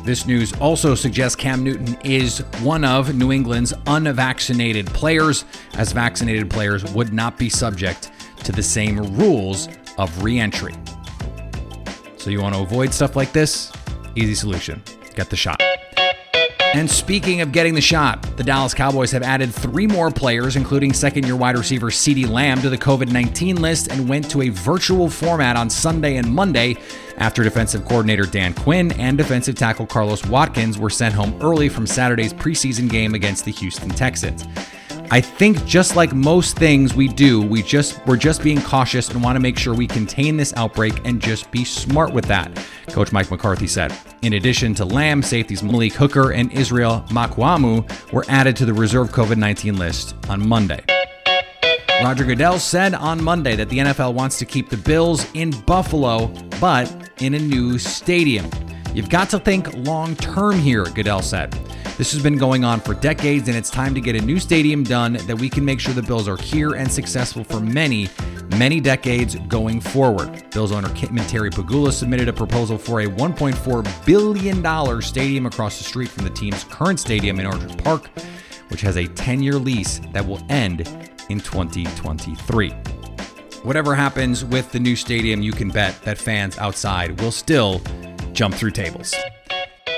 This 0.09 0.25
news 0.25 0.53
also 0.53 0.95
suggests 0.95 1.35
Cam 1.35 1.63
Newton 1.63 1.95
is 2.03 2.39
one 2.63 2.83
of 2.83 3.13
New 3.13 3.31
England's 3.31 3.75
unvaccinated 3.85 4.87
players, 4.87 5.45
as 5.75 5.91
vaccinated 5.91 6.49
players 6.49 6.83
would 6.95 7.13
not 7.13 7.37
be 7.37 7.47
subject 7.47 8.11
to 8.43 8.51
the 8.51 8.63
same 8.63 8.97
rules 9.19 9.69
of 9.99 10.23
reentry. 10.23 10.73
So 12.17 12.31
you 12.31 12.41
want 12.41 12.55
to 12.55 12.61
avoid 12.61 12.91
stuff 12.91 13.15
like 13.15 13.33
this? 13.33 13.71
Easy 14.15 14.33
solution. 14.33 14.81
Get 15.13 15.29
the 15.29 15.35
shot. 15.35 15.61
And 16.73 16.89
speaking 16.89 17.41
of 17.41 17.51
getting 17.51 17.73
the 17.73 17.81
shot, 17.81 18.21
the 18.37 18.43
Dallas 18.43 18.75
Cowboys 18.75 19.11
have 19.11 19.23
added 19.23 19.53
three 19.53 19.87
more 19.87 20.11
players, 20.11 20.55
including 20.55 20.93
second 20.93 21.25
year 21.25 21.35
wide 21.35 21.57
receiver 21.57 21.87
CeeDee 21.87 22.29
Lamb, 22.29 22.61
to 22.61 22.69
the 22.69 22.77
COVID 22.77 23.11
19 23.11 23.59
list 23.59 23.91
and 23.91 24.07
went 24.07 24.29
to 24.29 24.43
a 24.43 24.49
virtual 24.49 25.09
format 25.09 25.57
on 25.57 25.67
Sunday 25.67 26.17
and 26.17 26.31
Monday 26.31 26.77
after 27.17 27.43
defensive 27.43 27.85
coordinator 27.85 28.25
Dan 28.25 28.53
Quinn 28.53 28.91
and 28.93 29.17
defensive 29.17 29.55
tackle 29.55 29.87
Carlos 29.87 30.23
Watkins 30.27 30.77
were 30.77 30.91
sent 30.91 31.15
home 31.15 31.35
early 31.41 31.69
from 31.69 31.87
Saturday's 31.87 32.33
preseason 32.33 32.87
game 32.87 33.15
against 33.15 33.45
the 33.45 33.51
Houston 33.51 33.89
Texans. 33.89 34.47
I 35.09 35.21
think 35.21 35.65
just 35.65 35.95
like 35.95 36.13
most 36.13 36.55
things 36.55 36.93
we 36.93 37.07
do, 37.07 37.41
we 37.41 37.63
just 37.63 37.99
we're 38.05 38.15
just 38.15 38.43
being 38.43 38.61
cautious 38.61 39.09
and 39.09 39.23
want 39.23 39.35
to 39.35 39.39
make 39.39 39.57
sure 39.57 39.73
we 39.73 39.87
contain 39.87 40.37
this 40.37 40.53
outbreak 40.55 41.01
and 41.03 41.19
just 41.19 41.49
be 41.49 41.65
smart 41.65 42.13
with 42.13 42.25
that. 42.25 42.63
Coach 42.89 43.11
Mike 43.11 43.31
McCarthy 43.31 43.65
said. 43.65 43.91
In 44.21 44.33
addition 44.33 44.73
to 44.75 44.85
Lamb, 44.85 45.21
safeties 45.23 45.63
Malik 45.63 45.93
Hooker 45.93 46.31
and 46.31 46.51
Israel 46.51 47.05
Mukuamu 47.07 48.11
were 48.11 48.25
added 48.27 48.55
to 48.57 48.65
the 48.65 48.73
reserve 48.73 49.11
COVID-19 49.11 49.77
list 49.77 50.15
on 50.27 50.45
Monday. 50.45 50.83
Roger 52.03 52.25
Goodell 52.25 52.59
said 52.59 52.93
on 52.93 53.23
Monday 53.23 53.55
that 53.55 53.69
the 53.69 53.79
NFL 53.79 54.13
wants 54.13 54.37
to 54.39 54.45
keep 54.45 54.69
the 54.69 54.77
Bills 54.77 55.25
in 55.33 55.51
Buffalo, 55.61 56.27
but 56.59 57.11
in 57.19 57.33
a 57.33 57.39
new 57.39 57.77
stadium. 57.77 58.49
You've 58.93 59.09
got 59.09 59.29
to 59.29 59.39
think 59.39 59.71
long 59.73 60.15
term 60.15 60.57
here, 60.59 60.83
Goodell 60.83 61.21
said. 61.21 61.51
This 61.97 62.11
has 62.13 62.23
been 62.23 62.37
going 62.37 62.63
on 62.63 62.79
for 62.79 62.93
decades, 62.93 63.49
and 63.49 63.57
it's 63.57 63.69
time 63.69 63.93
to 63.93 64.01
get 64.01 64.15
a 64.15 64.21
new 64.21 64.39
stadium 64.39 64.83
done 64.83 65.13
that 65.13 65.37
we 65.37 65.49
can 65.49 65.63
make 65.63 65.79
sure 65.79 65.93
the 65.93 66.01
Bills 66.01 66.27
are 66.27 66.37
here 66.37 66.73
and 66.73 66.89
successful 66.91 67.43
for 67.43 67.59
many, 67.59 68.09
many 68.57 68.79
decades 68.79 69.35
going 69.47 69.79
forward. 69.79 70.49
Bills 70.51 70.71
owner 70.71 70.89
Kim 70.95 71.17
and 71.17 71.27
Terry 71.29 71.51
Pegula 71.51 71.91
submitted 71.91 72.29
a 72.29 72.33
proposal 72.33 72.77
for 72.77 73.01
a 73.01 73.05
$1.4 73.05 74.05
billion 74.05 75.01
stadium 75.01 75.45
across 75.45 75.77
the 75.77 75.83
street 75.83 76.09
from 76.09 76.23
the 76.23 76.29
team's 76.29 76.63
current 76.63 76.99
stadium 76.99 77.39
in 77.39 77.45
Orchard 77.45 77.77
Park, 77.83 78.09
which 78.69 78.81
has 78.81 78.97
a 78.97 79.05
10 79.05 79.43
year 79.43 79.55
lease 79.55 79.99
that 80.13 80.25
will 80.25 80.41
end 80.49 80.87
in 81.29 81.39
2023. 81.39 82.73
Whatever 83.63 83.93
happens 83.93 84.45
with 84.45 84.71
the 84.71 84.79
new 84.79 84.95
stadium, 84.95 85.41
you 85.41 85.51
can 85.51 85.67
bet 85.67 86.01
that 86.03 86.17
fans 86.17 86.57
outside 86.59 87.19
will 87.19 87.31
still 87.31 87.81
jump 88.39 88.55
through 88.55 88.71
tables. 88.71 89.13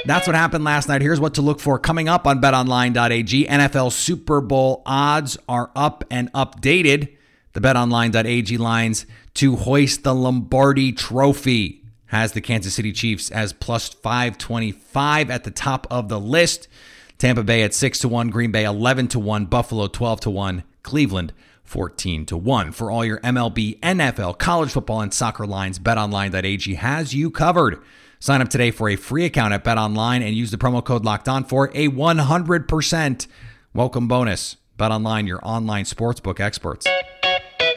That's 0.06 0.26
what 0.26 0.36
happened 0.36 0.64
last 0.64 0.88
night. 0.88 1.04
Here's 1.04 1.20
what 1.20 1.36
to 1.36 1.44
look 1.44 1.60
for 1.60 1.78
coming 1.78 2.10
up 2.10 2.26
on 2.26 2.42
betonline.ag. 2.42 3.46
NFL 3.46 3.92
Super 3.92 4.42
Bowl 4.42 4.82
odds 4.84 5.38
are 5.48 5.70
up 5.76 6.04
and 6.10 6.34
updated. 6.34 7.16
The 7.54 7.62
betonline.ag 7.62 8.58
lines 8.58 9.06
to 9.36 9.58
hoist 9.58 10.04
the 10.04 10.16
Lombardi 10.16 10.92
trophy 10.92 11.84
has 12.08 12.32
the 12.32 12.42
Kansas 12.42 12.74
City 12.74 12.92
Chiefs 12.92 13.30
as 13.30 13.54
plus 13.54 13.90
525 13.90 15.30
at 15.30 15.44
the 15.44 15.52
top 15.52 15.86
of 15.92 16.10
the 16.10 16.20
list. 16.20 16.68
Tampa 17.20 17.44
Bay 17.44 17.62
at 17.62 17.76
6 17.76 18.00
to 18.00 18.08
1, 18.08 18.32
Green 18.32 18.52
Bay 18.52 18.64
11 18.64 19.10
to 19.10 19.20
1, 19.20 19.46
Buffalo 19.46 19.86
12 19.86 20.22
to 20.22 20.30
1, 20.32 20.64
Cleveland 20.82 21.32
14 21.64 22.26
to 22.26 22.38
1. 22.38 22.72
For 22.72 22.90
all 22.90 23.06
your 23.06 23.20
MLB, 23.20 23.80
NFL, 23.82 24.40
college 24.40 24.72
football 24.72 25.02
and 25.02 25.14
soccer 25.14 25.46
lines, 25.46 25.78
betonline.ag 25.78 26.74
has 26.74 27.14
you 27.14 27.30
covered. 27.30 27.80
Sign 28.22 28.40
up 28.40 28.50
today 28.50 28.70
for 28.70 28.88
a 28.88 28.96
free 28.96 29.26
account 29.26 29.52
at 29.52 29.64
Bet 29.64 29.80
Online 29.80 30.22
and 30.22 30.36
use 30.36 30.52
the 30.52 30.58
promo 30.58 30.86
code 30.86 31.04
Locked 31.04 31.28
On 31.28 31.44
for 31.44 31.72
a 31.74 31.88
100% 31.90 33.28
welcome 33.74 34.08
bonus. 34.08 34.58
Bet 34.78 34.92
Online, 34.92 35.26
your 35.26 35.40
online 35.42 35.86
sportsbook 35.86 36.40
experts. 36.40 36.86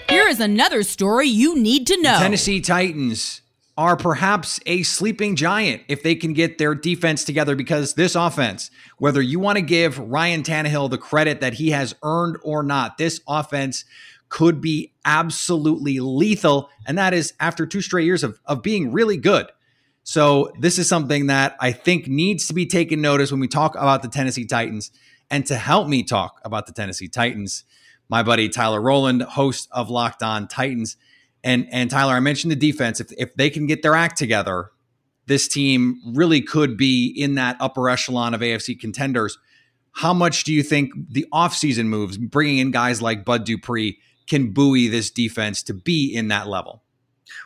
Here 0.07 0.29
is 0.29 0.41
another 0.41 0.83
story 0.83 1.29
you 1.29 1.59
need 1.59 1.87
to 1.87 1.99
know. 2.03 2.19
Tennessee 2.19 2.61
Titans 2.61 3.41
are 3.79 3.97
perhaps 3.97 4.61
a 4.67 4.83
sleeping 4.83 5.35
giant 5.35 5.81
if 5.89 6.03
they 6.03 6.15
can 6.15 6.35
get 6.35 6.59
their 6.59 6.75
defense 6.75 7.25
together 7.25 7.57
because 7.57 7.95
this 7.95 8.15
offense, 8.15 8.71
whether 8.99 9.23
you 9.23 9.39
want 9.39 9.57
to 9.57 9.63
give 9.63 9.99
Ryan 9.99 10.43
Tannehill 10.43 10.91
the 10.91 10.99
credit 10.99 11.41
that 11.41 11.55
he 11.55 11.71
has 11.71 11.95
earned 12.03 12.37
or 12.43 12.63
not, 12.63 12.99
this 12.99 13.19
offense 13.27 13.87
could 14.29 14.61
be 14.61 14.93
absolutely 15.07 16.01
lethal. 16.01 16.69
And 16.85 16.99
that 16.99 17.15
is 17.15 17.33
after 17.41 17.65
two 17.65 17.81
straight 17.81 18.05
years 18.05 18.23
of, 18.23 18.41
of 18.45 18.63
being 18.63 18.93
really 18.93 19.17
good. 19.17 19.47
So 20.05 20.53
this 20.59 20.79
is 20.79 20.87
something 20.87 21.29
that 21.29 21.57
I 21.61 21.73
think 21.73 22.07
needs 22.07 22.47
to 22.49 22.55
be 22.55 22.67
taken 22.67 23.01
notice 23.01 23.31
when 23.31 23.41
we 23.41 23.49
talk 23.49 23.75
about 23.75 24.03
the 24.03 24.09
Tennessee 24.09 24.45
Titans. 24.45 24.91
And 25.31 25.47
to 25.47 25.57
help 25.57 25.89
me 25.89 26.03
talk 26.03 26.41
about 26.45 26.67
the 26.67 26.73
Tennessee 26.73 27.09
Titans, 27.09 27.65
my 28.11 28.23
buddy 28.23 28.51
Tyler 28.51 28.83
Rowland, 28.83 29.23
host 29.23 29.69
of 29.73 29.89
Locked 29.89 30.23
On 30.23 30.47
Titans. 30.47 30.99
And 31.43 31.67
and 31.73 31.91
Tyler, 31.91 32.13
I 32.13 32.21
mentioned 32.21 32.53
the 32.53 32.57
defense. 32.57 33.01
If 33.01 33.11
if 33.17 33.35
they 33.35 33.49
can 33.49 33.67
get 33.67 33.83
their 33.83 33.95
act 33.95 34.19
together, 34.19 34.71
this 35.27 35.49
team 35.49 36.01
really 36.15 36.43
could 36.43 36.77
be 36.77 37.07
in 37.07 37.37
that 37.37 37.57
upper 37.59 37.89
echelon 37.89 38.35
of 38.35 38.43
AFC 38.43 38.79
contenders. 38.79 39.39
How 39.93 40.13
much 40.13 40.45
do 40.45 40.53
you 40.53 40.63
think 40.63 40.93
the 41.09 41.27
offseason 41.33 41.87
moves, 41.87 42.19
bringing 42.19 42.59
in 42.59 42.71
guys 42.71 43.01
like 43.01 43.25
Bud 43.25 43.45
Dupree, 43.45 43.99
can 44.27 44.53
buoy 44.53 44.89
this 44.89 45.11
defense 45.11 45.63
to 45.65 45.75
be 45.75 46.13
in 46.15 46.29
that 46.29 46.47
level? 46.47 46.84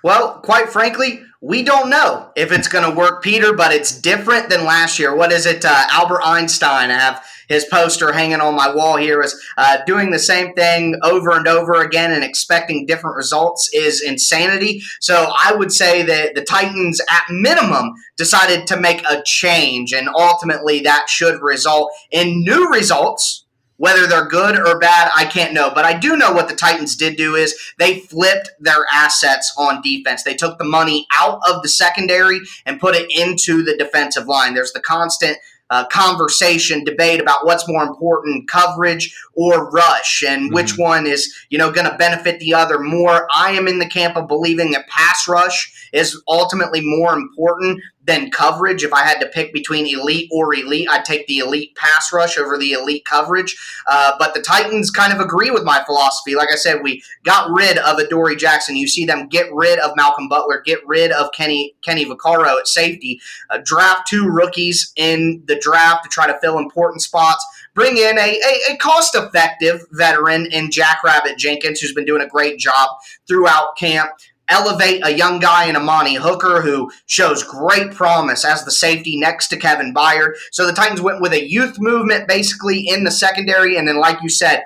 Well, 0.02 0.40
quite 0.40 0.68
frankly, 0.68 1.23
we 1.40 1.62
don't 1.62 1.90
know 1.90 2.30
if 2.37 2.52
it's 2.52 2.68
going 2.68 2.88
to 2.88 2.97
work, 2.97 3.23
Peter, 3.23 3.52
but 3.52 3.73
it's 3.73 4.00
different 4.00 4.49
than 4.49 4.64
last 4.64 4.99
year. 4.99 5.14
What 5.14 5.32
is 5.32 5.47
it? 5.47 5.64
Uh, 5.64 5.87
Albert 5.90 6.23
Einstein, 6.25 6.90
I 6.90 6.99
have 6.99 7.25
his 7.49 7.64
poster 7.64 8.12
hanging 8.12 8.40
on 8.40 8.54
my 8.54 8.73
wall 8.73 8.97
here, 8.97 9.23
is 9.23 9.40
uh, 9.56 9.78
doing 9.87 10.11
the 10.11 10.18
same 10.18 10.52
thing 10.54 10.99
over 11.02 11.30
and 11.32 11.49
over 11.49 11.80
again 11.80 12.12
and 12.12 12.23
expecting 12.23 12.87
different 12.87 13.16
results 13.16 13.70
is 13.73 14.02
insanity. 14.02 14.82
So 15.00 15.32
I 15.38 15.52
would 15.54 15.73
say 15.73 16.02
that 16.02 16.35
the 16.35 16.44
Titans, 16.44 17.00
at 17.11 17.25
minimum, 17.30 17.94
decided 18.16 18.66
to 18.68 18.76
make 18.76 19.02
a 19.08 19.23
change, 19.25 19.92
and 19.92 20.08
ultimately 20.08 20.80
that 20.80 21.08
should 21.08 21.40
result 21.40 21.90
in 22.11 22.42
new 22.42 22.68
results 22.70 23.44
whether 23.78 24.06
they're 24.06 24.28
good 24.28 24.58
or 24.58 24.78
bad, 24.78 25.11
I 25.16 25.25
can't 25.25 25.54
know. 25.54 25.70
But 25.75 25.85
I 25.85 25.99
do 25.99 26.16
know 26.16 26.32
what 26.32 26.49
the 26.49 26.54
Titans 26.54 26.94
did 26.94 27.16
do 27.16 27.35
is 27.35 27.58
they 27.78 28.00
flipped 28.00 28.50
their 28.61 28.85
assets 28.92 29.52
on 29.56 29.80
defense. 29.80 30.23
They 30.23 30.35
took 30.35 30.58
the 30.58 30.64
money 30.64 31.06
out 31.14 31.40
of 31.49 31.62
the 31.62 31.68
secondary 31.68 32.40
and 32.66 32.80
put 32.80 32.94
it 32.94 33.11
into 33.11 33.62
the 33.62 33.76
defensive 33.76 34.26
line. 34.26 34.54
There's 34.54 34.73
the 34.73 34.80
constant 34.80 35.38
uh, 35.70 35.87
conversation, 35.88 36.82
debate 36.82 37.20
about 37.20 37.44
what's 37.44 37.68
more 37.68 37.82
important, 37.82 38.49
coverage 38.49 39.14
or 39.35 39.70
rush, 39.70 40.23
and 40.26 40.44
mm-hmm. 40.44 40.54
which 40.54 40.78
one 40.78 41.06
is 41.06 41.35
you 41.50 41.58
know 41.58 41.70
going 41.70 41.88
to 41.88 41.97
benefit 41.97 42.40
the 42.40 42.54
other 42.54 42.78
more. 42.78 43.28
I 43.35 43.52
am 43.52 43.68
in 43.68 43.78
the 43.78 43.88
camp 43.88 44.16
of 44.16 44.28
believing 44.28 44.73
that 44.73 44.88
pass 44.88 45.28
rush 45.28 45.90
is 45.92 46.20
ultimately 46.28 46.80
more 46.82 47.12
important 47.12 47.80
than 48.08 48.30
coverage. 48.30 48.82
If 48.82 48.92
I 48.92 49.04
had 49.04 49.20
to 49.20 49.26
pick 49.26 49.52
between 49.52 49.86
elite 49.86 50.30
or 50.32 50.52
elite, 50.54 50.88
I'd 50.90 51.04
take 51.04 51.26
the 51.26 51.38
elite 51.38 51.76
pass 51.76 52.10
rush 52.10 52.38
over 52.38 52.58
the 52.58 52.72
elite 52.72 53.04
coverage. 53.04 53.56
Uh, 53.86 54.14
but 54.18 54.32
the 54.32 54.40
Titans 54.40 54.90
kind 54.90 55.12
of 55.12 55.20
agree 55.20 55.50
with 55.50 55.62
my 55.62 55.84
philosophy. 55.84 56.34
Like 56.34 56.48
I 56.50 56.56
said, 56.56 56.82
we 56.82 57.02
got 57.24 57.50
rid 57.50 57.76
of 57.76 57.98
Adoree 57.98 58.36
Jackson. 58.36 58.76
You 58.76 58.88
see 58.88 59.04
them 59.04 59.28
get 59.28 59.46
rid 59.52 59.78
of 59.78 59.92
Malcolm 59.94 60.26
Butler, 60.26 60.62
get 60.64 60.80
rid 60.86 61.12
of 61.12 61.30
Kenny 61.32 61.76
Kenny 61.82 62.06
Vaccaro 62.06 62.58
at 62.58 62.66
safety, 62.66 63.20
uh, 63.50 63.58
draft 63.62 64.08
two 64.08 64.26
rookies 64.26 64.90
in 64.96 65.42
the 65.46 65.58
draft 65.60 66.04
to 66.04 66.08
try 66.08 66.26
to 66.26 66.38
fill 66.40 66.58
important 66.58 67.02
spots 67.02 67.46
bring 67.74 67.96
in 67.96 68.18
a, 68.18 68.40
a, 68.40 68.72
a 68.72 68.76
cost 68.78 69.14
effective 69.14 69.86
veteran 69.92 70.46
in 70.46 70.68
Jackrabbit 70.68 71.38
Jenkins, 71.38 71.78
who's 71.78 71.94
been 71.94 72.04
doing 72.04 72.22
a 72.22 72.26
great 72.26 72.58
job 72.58 72.90
throughout 73.28 73.76
camp 73.76 74.10
elevate 74.48 75.00
a 75.04 75.10
young 75.10 75.38
guy 75.38 75.66
in 75.66 75.76
Amani 75.76 76.14
Hooker 76.14 76.62
who 76.62 76.90
shows 77.06 77.42
great 77.42 77.92
promise 77.92 78.44
as 78.44 78.64
the 78.64 78.70
safety 78.70 79.18
next 79.18 79.48
to 79.48 79.56
Kevin 79.56 79.94
Byard. 79.94 80.34
So 80.52 80.66
the 80.66 80.72
Titans 80.72 81.00
went 81.00 81.20
with 81.20 81.32
a 81.32 81.48
youth 81.48 81.78
movement 81.78 82.28
basically 82.28 82.88
in 82.88 83.04
the 83.04 83.10
secondary. 83.10 83.76
And 83.76 83.86
then, 83.86 83.98
like 83.98 84.22
you 84.22 84.28
said, 84.28 84.62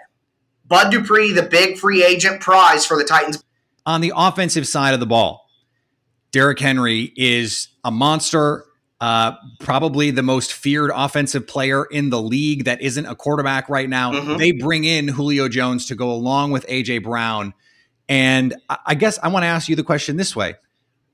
Bud 0.66 0.90
Dupree, 0.90 1.32
the 1.32 1.42
big 1.42 1.78
free 1.78 2.04
agent 2.04 2.40
prize 2.40 2.86
for 2.86 2.96
the 2.96 3.04
Titans. 3.04 3.42
On 3.84 4.00
the 4.00 4.12
offensive 4.14 4.66
side 4.66 4.94
of 4.94 5.00
the 5.00 5.06
ball, 5.06 5.46
Derrick 6.30 6.58
Henry 6.60 7.12
is 7.16 7.68
a 7.84 7.90
monster. 7.90 8.64
Uh, 9.00 9.32
probably 9.58 10.12
the 10.12 10.22
most 10.22 10.52
feared 10.52 10.92
offensive 10.94 11.44
player 11.48 11.84
in 11.86 12.10
the 12.10 12.22
league 12.22 12.66
that 12.66 12.80
isn't 12.80 13.04
a 13.06 13.16
quarterback 13.16 13.68
right 13.68 13.88
now. 13.88 14.12
Mm-hmm. 14.12 14.36
They 14.36 14.52
bring 14.52 14.84
in 14.84 15.08
Julio 15.08 15.48
Jones 15.48 15.86
to 15.86 15.96
go 15.96 16.12
along 16.12 16.52
with 16.52 16.64
AJ 16.68 17.02
Brown 17.02 17.52
and 18.08 18.54
I 18.86 18.94
guess 18.94 19.18
I 19.22 19.28
want 19.28 19.44
to 19.44 19.48
ask 19.48 19.68
you 19.68 19.76
the 19.76 19.84
question 19.84 20.16
this 20.16 20.36
way. 20.36 20.54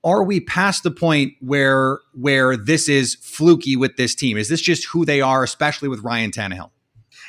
Are 0.05 0.23
we 0.23 0.41
past 0.41 0.85
the 0.85 0.91
point 0.91 1.35
where 1.41 1.99
where 2.15 2.57
this 2.57 2.89
is 2.89 3.17
fluky 3.17 3.77
with 3.77 3.97
this 3.97 4.15
team? 4.15 4.37
Is 4.37 4.49
this 4.49 4.61
just 4.61 4.87
who 4.87 5.05
they 5.05 5.21
are, 5.21 5.43
especially 5.43 5.89
with 5.89 6.01
Ryan 6.01 6.31
Tannehill? 6.31 6.71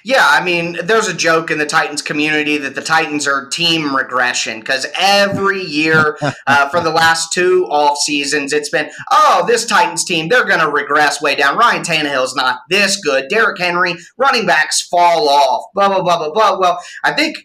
Yeah, 0.04 0.26
I 0.26 0.44
mean, 0.44 0.78
there's 0.84 1.08
a 1.08 1.14
joke 1.14 1.52
in 1.52 1.58
the 1.58 1.66
Titans 1.66 2.02
community 2.02 2.58
that 2.58 2.76
the 2.76 2.82
Titans 2.82 3.28
are 3.28 3.48
team 3.48 3.96
regression 3.96 4.60
because 4.60 4.88
every 4.98 5.62
year 5.62 6.18
uh, 6.48 6.70
for 6.70 6.80
the 6.80 6.90
last 6.90 7.34
two 7.34 7.66
off 7.70 7.98
seasons, 7.98 8.54
it's 8.54 8.70
been, 8.70 8.90
oh, 9.12 9.44
this 9.48 9.66
Titans 9.66 10.06
team, 10.06 10.30
they're 10.30 10.46
going 10.46 10.62
to 10.62 10.70
regress 10.70 11.22
way 11.22 11.36
down. 11.36 11.58
Ryan 11.58 11.84
Tannehill's 11.84 12.36
not 12.36 12.60
this 12.70 12.98
good. 13.02 13.28
Derrick 13.30 13.60
Henry, 13.60 13.96
running 14.18 14.46
backs 14.46 14.82
fall 14.82 15.28
off, 15.28 15.66
blah, 15.74 15.90
blah, 15.90 16.02
blah, 16.02 16.18
blah, 16.18 16.32
blah. 16.32 16.58
Well, 16.58 16.80
I 17.04 17.14
think 17.14 17.38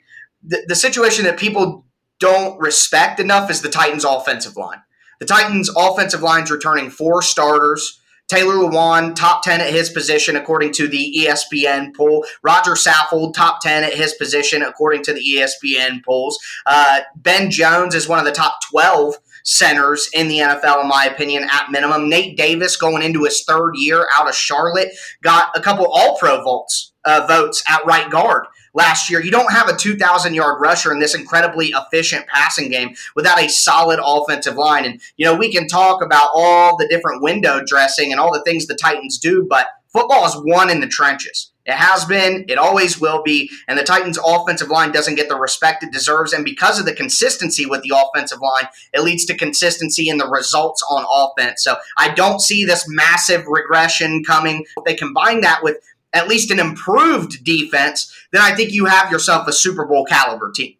the, 0.44 0.64
the 0.68 0.76
situation 0.76 1.24
that 1.24 1.38
people 1.38 1.83
don't 2.20 2.58
respect 2.60 3.20
enough 3.20 3.50
is 3.50 3.62
the 3.62 3.68
Titans' 3.68 4.04
offensive 4.04 4.56
line. 4.56 4.82
The 5.20 5.26
Titans' 5.26 5.70
offensive 5.76 6.22
line's 6.22 6.50
returning 6.50 6.90
four 6.90 7.22
starters. 7.22 8.00
Taylor 8.26 8.54
Lewan, 8.54 9.14
top 9.14 9.42
10 9.42 9.60
at 9.60 9.70
his 9.70 9.90
position, 9.90 10.34
according 10.34 10.72
to 10.72 10.88
the 10.88 11.14
ESPN 11.18 11.94
poll. 11.94 12.24
Roger 12.42 12.72
Saffold, 12.72 13.34
top 13.34 13.60
10 13.60 13.84
at 13.84 13.94
his 13.94 14.14
position, 14.14 14.62
according 14.62 15.02
to 15.04 15.12
the 15.12 15.20
ESPN 15.20 16.02
polls. 16.02 16.38
Uh, 16.64 17.00
ben 17.16 17.50
Jones 17.50 17.94
is 17.94 18.08
one 18.08 18.18
of 18.18 18.24
the 18.24 18.32
top 18.32 18.58
12 18.70 19.16
centers 19.44 20.08
in 20.14 20.28
the 20.28 20.38
NFL, 20.38 20.82
in 20.82 20.88
my 20.88 21.04
opinion, 21.04 21.46
at 21.52 21.70
minimum. 21.70 22.08
Nate 22.08 22.36
Davis, 22.36 22.76
going 22.76 23.02
into 23.02 23.24
his 23.24 23.44
third 23.44 23.72
year 23.74 24.08
out 24.14 24.28
of 24.28 24.34
Charlotte, 24.34 24.88
got 25.22 25.50
a 25.54 25.60
couple 25.60 25.86
All 25.92 26.16
Pro 26.16 26.42
votes, 26.42 26.92
uh, 27.04 27.26
votes 27.28 27.62
at 27.68 27.84
right 27.84 28.10
guard 28.10 28.46
last 28.74 29.08
year. 29.08 29.22
You 29.22 29.30
don't 29.30 29.52
have 29.52 29.68
a 29.68 29.76
2,000 29.76 30.34
yard 30.34 30.60
rusher 30.60 30.92
in 30.92 30.98
this 30.98 31.14
incredibly 31.14 31.68
efficient 31.68 32.26
passing 32.26 32.70
game 32.70 32.94
without 33.14 33.42
a 33.42 33.48
solid 33.48 34.00
offensive 34.04 34.56
line. 34.56 34.84
And, 34.84 35.00
you 35.16 35.24
know, 35.24 35.34
we 35.34 35.50
can 35.50 35.66
talk 35.66 36.02
about 36.02 36.30
all 36.34 36.76
the 36.76 36.88
different 36.88 37.22
window 37.22 37.62
dressing 37.64 38.10
and 38.12 38.20
all 38.20 38.32
the 38.32 38.42
things 38.42 38.66
the 38.66 38.74
Titans 38.74 39.18
do, 39.18 39.46
but 39.48 39.68
football 39.92 40.26
is 40.26 40.36
won 40.36 40.70
in 40.70 40.80
the 40.80 40.88
trenches. 40.88 41.52
It 41.66 41.74
has 41.74 42.04
been, 42.04 42.44
it 42.48 42.58
always 42.58 43.00
will 43.00 43.22
be, 43.22 43.50
and 43.68 43.78
the 43.78 43.84
Titans' 43.84 44.18
offensive 44.22 44.68
line 44.68 44.92
doesn't 44.92 45.14
get 45.14 45.30
the 45.30 45.36
respect 45.36 45.82
it 45.82 45.92
deserves. 45.92 46.34
And 46.34 46.44
because 46.44 46.78
of 46.78 46.84
the 46.84 46.92
consistency 46.92 47.64
with 47.64 47.82
the 47.82 47.94
offensive 47.96 48.40
line, 48.42 48.68
it 48.92 49.02
leads 49.02 49.24
to 49.26 49.36
consistency 49.36 50.10
in 50.10 50.18
the 50.18 50.28
results 50.28 50.84
on 50.90 51.06
offense. 51.10 51.64
So 51.64 51.76
I 51.96 52.12
don't 52.12 52.40
see 52.40 52.66
this 52.66 52.84
massive 52.86 53.46
regression 53.46 54.22
coming. 54.24 54.66
They 54.84 54.94
combine 54.94 55.40
that 55.40 55.62
with 55.62 55.78
at 56.14 56.28
least 56.28 56.50
an 56.50 56.58
improved 56.58 57.44
defense, 57.44 58.14
then 58.32 58.40
I 58.40 58.54
think 58.54 58.72
you 58.72 58.86
have 58.86 59.10
yourself 59.10 59.46
a 59.48 59.52
Super 59.52 59.84
Bowl 59.84 60.04
caliber 60.04 60.50
team. 60.54 60.74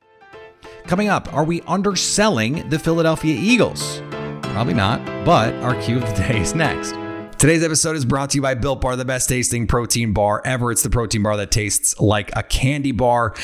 Coming 0.87 1.09
up, 1.09 1.33
are 1.35 1.45
we 1.45 1.61
underselling 1.63 2.69
the 2.71 2.79
Philadelphia 2.79 3.37
Eagles? 3.39 4.01
Probably 4.43 4.75
not, 4.75 5.05
but 5.25 5.53
our 5.57 5.75
cue 5.83 5.97
of 5.97 6.07
the 6.09 6.15
day 6.23 6.41
is 6.41 6.55
next. 6.55 6.95
Today's 7.39 7.65
episode 7.65 7.97
is 7.97 8.05
brought 8.05 8.31
to 8.31 8.39
you 8.39 8.43
by 8.43 8.55
Built 8.55 8.81
Bar, 8.81 8.97
the 8.97 9.05
best 9.05 9.29
tasting 9.29 9.67
protein 9.67 10.13
bar 10.13 10.41
ever. 10.45 10.71
It's 10.71 10.83
the 10.83 10.91
protein 10.91 11.23
bar 11.23 11.37
that 11.37 11.51
tastes 11.51 11.99
like 12.01 12.35
a 12.37 12.43
candy 12.43 12.93
bar. 12.93 13.35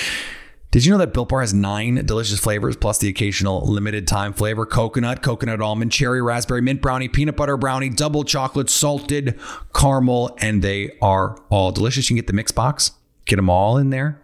Did 0.70 0.84
you 0.84 0.92
know 0.92 0.98
that 0.98 1.12
Built 1.12 1.30
Bar 1.30 1.40
has 1.40 1.52
nine 1.52 2.06
delicious 2.06 2.38
flavors 2.38 2.76
plus 2.76 2.98
the 2.98 3.08
occasional 3.08 3.66
limited 3.66 4.06
time 4.06 4.32
flavor? 4.32 4.64
Coconut, 4.64 5.20
coconut 5.20 5.60
almond, 5.60 5.90
cherry, 5.90 6.22
raspberry, 6.22 6.60
mint 6.60 6.80
brownie, 6.80 7.08
peanut 7.08 7.36
butter 7.36 7.56
brownie, 7.56 7.88
double 7.88 8.22
chocolate, 8.22 8.70
salted 8.70 9.36
caramel, 9.74 10.36
and 10.40 10.62
they 10.62 10.96
are 11.02 11.36
all 11.50 11.72
delicious. 11.72 12.08
You 12.08 12.14
can 12.14 12.18
get 12.18 12.28
the 12.28 12.34
mix 12.34 12.52
box, 12.52 12.92
get 13.26 13.36
them 13.36 13.50
all 13.50 13.78
in 13.78 13.90
there. 13.90 14.22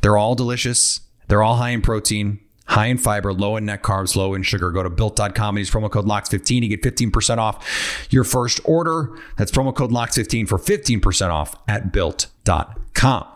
They're 0.00 0.16
all 0.16 0.34
delicious. 0.34 1.00
They're 1.28 1.42
all 1.42 1.56
high 1.56 1.70
in 1.70 1.82
protein, 1.82 2.38
high 2.68 2.86
in 2.86 2.96
fiber, 2.96 3.34
low 3.34 3.56
in 3.56 3.66
net 3.66 3.82
carbs, 3.82 4.16
low 4.16 4.32
in 4.32 4.44
sugar. 4.44 4.70
Go 4.70 4.82
to 4.82 4.88
built.com 4.88 5.56
and 5.56 5.58
use 5.58 5.70
promo 5.70 5.90
code 5.90 6.06
LOCKS15. 6.06 6.62
You 6.62 6.74
get 6.74 6.82
15% 6.82 7.36
off 7.36 8.06
your 8.08 8.24
first 8.24 8.60
order. 8.64 9.10
That's 9.36 9.50
promo 9.50 9.74
code 9.74 9.90
LOCKS15 9.90 10.48
for 10.48 10.58
15% 10.58 11.28
off 11.28 11.54
at 11.68 11.92
built.com. 11.92 13.35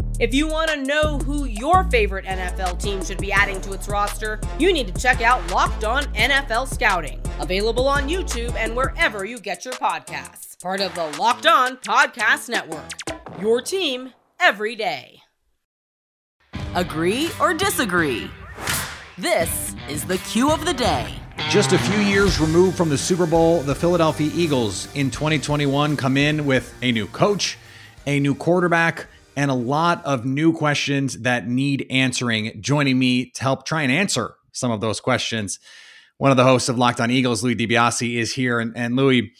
If 0.21 0.35
you 0.35 0.45
want 0.45 0.69
to 0.69 0.77
know 0.77 1.17
who 1.17 1.45
your 1.45 1.85
favorite 1.85 2.25
NFL 2.25 2.79
team 2.79 3.03
should 3.03 3.17
be 3.17 3.31
adding 3.31 3.59
to 3.61 3.73
its 3.73 3.87
roster, 3.87 4.39
you 4.59 4.71
need 4.71 4.93
to 4.93 5.01
check 5.01 5.23
out 5.23 5.51
Locked 5.51 5.83
On 5.83 6.03
NFL 6.13 6.71
Scouting, 6.71 7.19
available 7.39 7.87
on 7.87 8.07
YouTube 8.07 8.53
and 8.53 8.75
wherever 8.75 9.25
you 9.25 9.39
get 9.39 9.65
your 9.65 9.73
podcasts. 9.73 10.61
Part 10.61 10.79
of 10.79 10.93
the 10.93 11.07
Locked 11.17 11.47
On 11.47 11.75
Podcast 11.77 12.49
Network. 12.49 12.91
Your 13.41 13.63
team 13.63 14.13
every 14.39 14.75
day. 14.75 15.23
Agree 16.75 17.31
or 17.39 17.55
disagree? 17.55 18.29
This 19.17 19.75
is 19.89 20.05
the 20.05 20.19
cue 20.19 20.51
of 20.51 20.65
the 20.65 20.73
day. 20.75 21.15
Just 21.49 21.73
a 21.73 21.79
few 21.79 21.99
years 21.99 22.39
removed 22.39 22.77
from 22.77 22.89
the 22.89 22.97
Super 22.99 23.25
Bowl, 23.25 23.61
the 23.61 23.73
Philadelphia 23.73 24.29
Eagles 24.35 24.87
in 24.93 25.09
2021 25.09 25.97
come 25.97 26.15
in 26.15 26.45
with 26.45 26.71
a 26.83 26.91
new 26.91 27.07
coach, 27.07 27.57
a 28.05 28.19
new 28.19 28.35
quarterback, 28.35 29.07
and 29.35 29.51
a 29.51 29.55
lot 29.55 30.03
of 30.05 30.25
new 30.25 30.53
questions 30.53 31.19
that 31.21 31.47
need 31.47 31.85
answering. 31.89 32.61
Joining 32.61 32.99
me 32.99 33.31
to 33.31 33.41
help 33.41 33.65
try 33.65 33.81
and 33.83 33.91
answer 33.91 34.35
some 34.51 34.71
of 34.71 34.81
those 34.81 34.99
questions, 34.99 35.59
one 36.17 36.31
of 36.31 36.37
the 36.37 36.43
hosts 36.43 36.69
of 36.69 36.77
Locked 36.77 36.99
On 36.99 37.09
Eagles, 37.09 37.43
Louis 37.43 37.55
DiBiase, 37.55 38.17
is 38.17 38.33
here. 38.33 38.59
And, 38.59 38.75
and 38.75 38.95
Louis, 38.95 39.31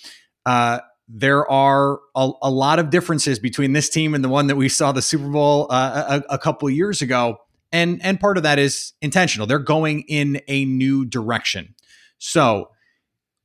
uh, 0.46 0.80
there 1.08 1.50
are 1.50 2.00
a, 2.16 2.32
a, 2.42 2.50
lot 2.50 2.80
of 2.80 2.90
differences 2.90 3.38
between 3.38 3.74
this 3.74 3.90
team 3.90 4.16
and 4.16 4.24
the 4.24 4.30
one 4.30 4.48
that 4.48 4.56
we 4.56 4.70
saw 4.70 4.92
the 4.92 5.02
Super 5.02 5.30
Bowl 5.30 5.68
uh, 5.70 6.22
a, 6.30 6.36
a 6.36 6.38
couple 6.38 6.70
years 6.70 7.02
ago. 7.02 7.38
And, 7.72 8.04
and 8.04 8.20
part 8.20 8.38
of 8.38 8.44
that 8.44 8.60
is 8.60 8.94
intentional. 9.02 9.46
They're 9.46 9.60
going 9.60 10.02
in 10.08 10.42
a 10.48 10.66
new 10.66 11.06
direction. 11.06 11.76
So, 12.18 12.70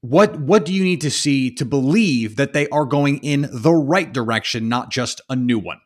what 0.03 0.39
what 0.39 0.65
do 0.65 0.73
you 0.73 0.85
need 0.85 1.01
to 1.01 1.11
see 1.11 1.51
to 1.55 1.65
believe 1.65 2.37
that 2.37 2.53
they 2.53 2.69
are 2.69 2.85
going 2.85 3.19
in 3.19 3.49
the 3.51 3.73
right 3.73 4.13
direction, 4.13 4.69
not 4.69 4.91
just 4.91 5.21
a 5.29 5.35
new 5.35 5.59
one? 5.59 5.81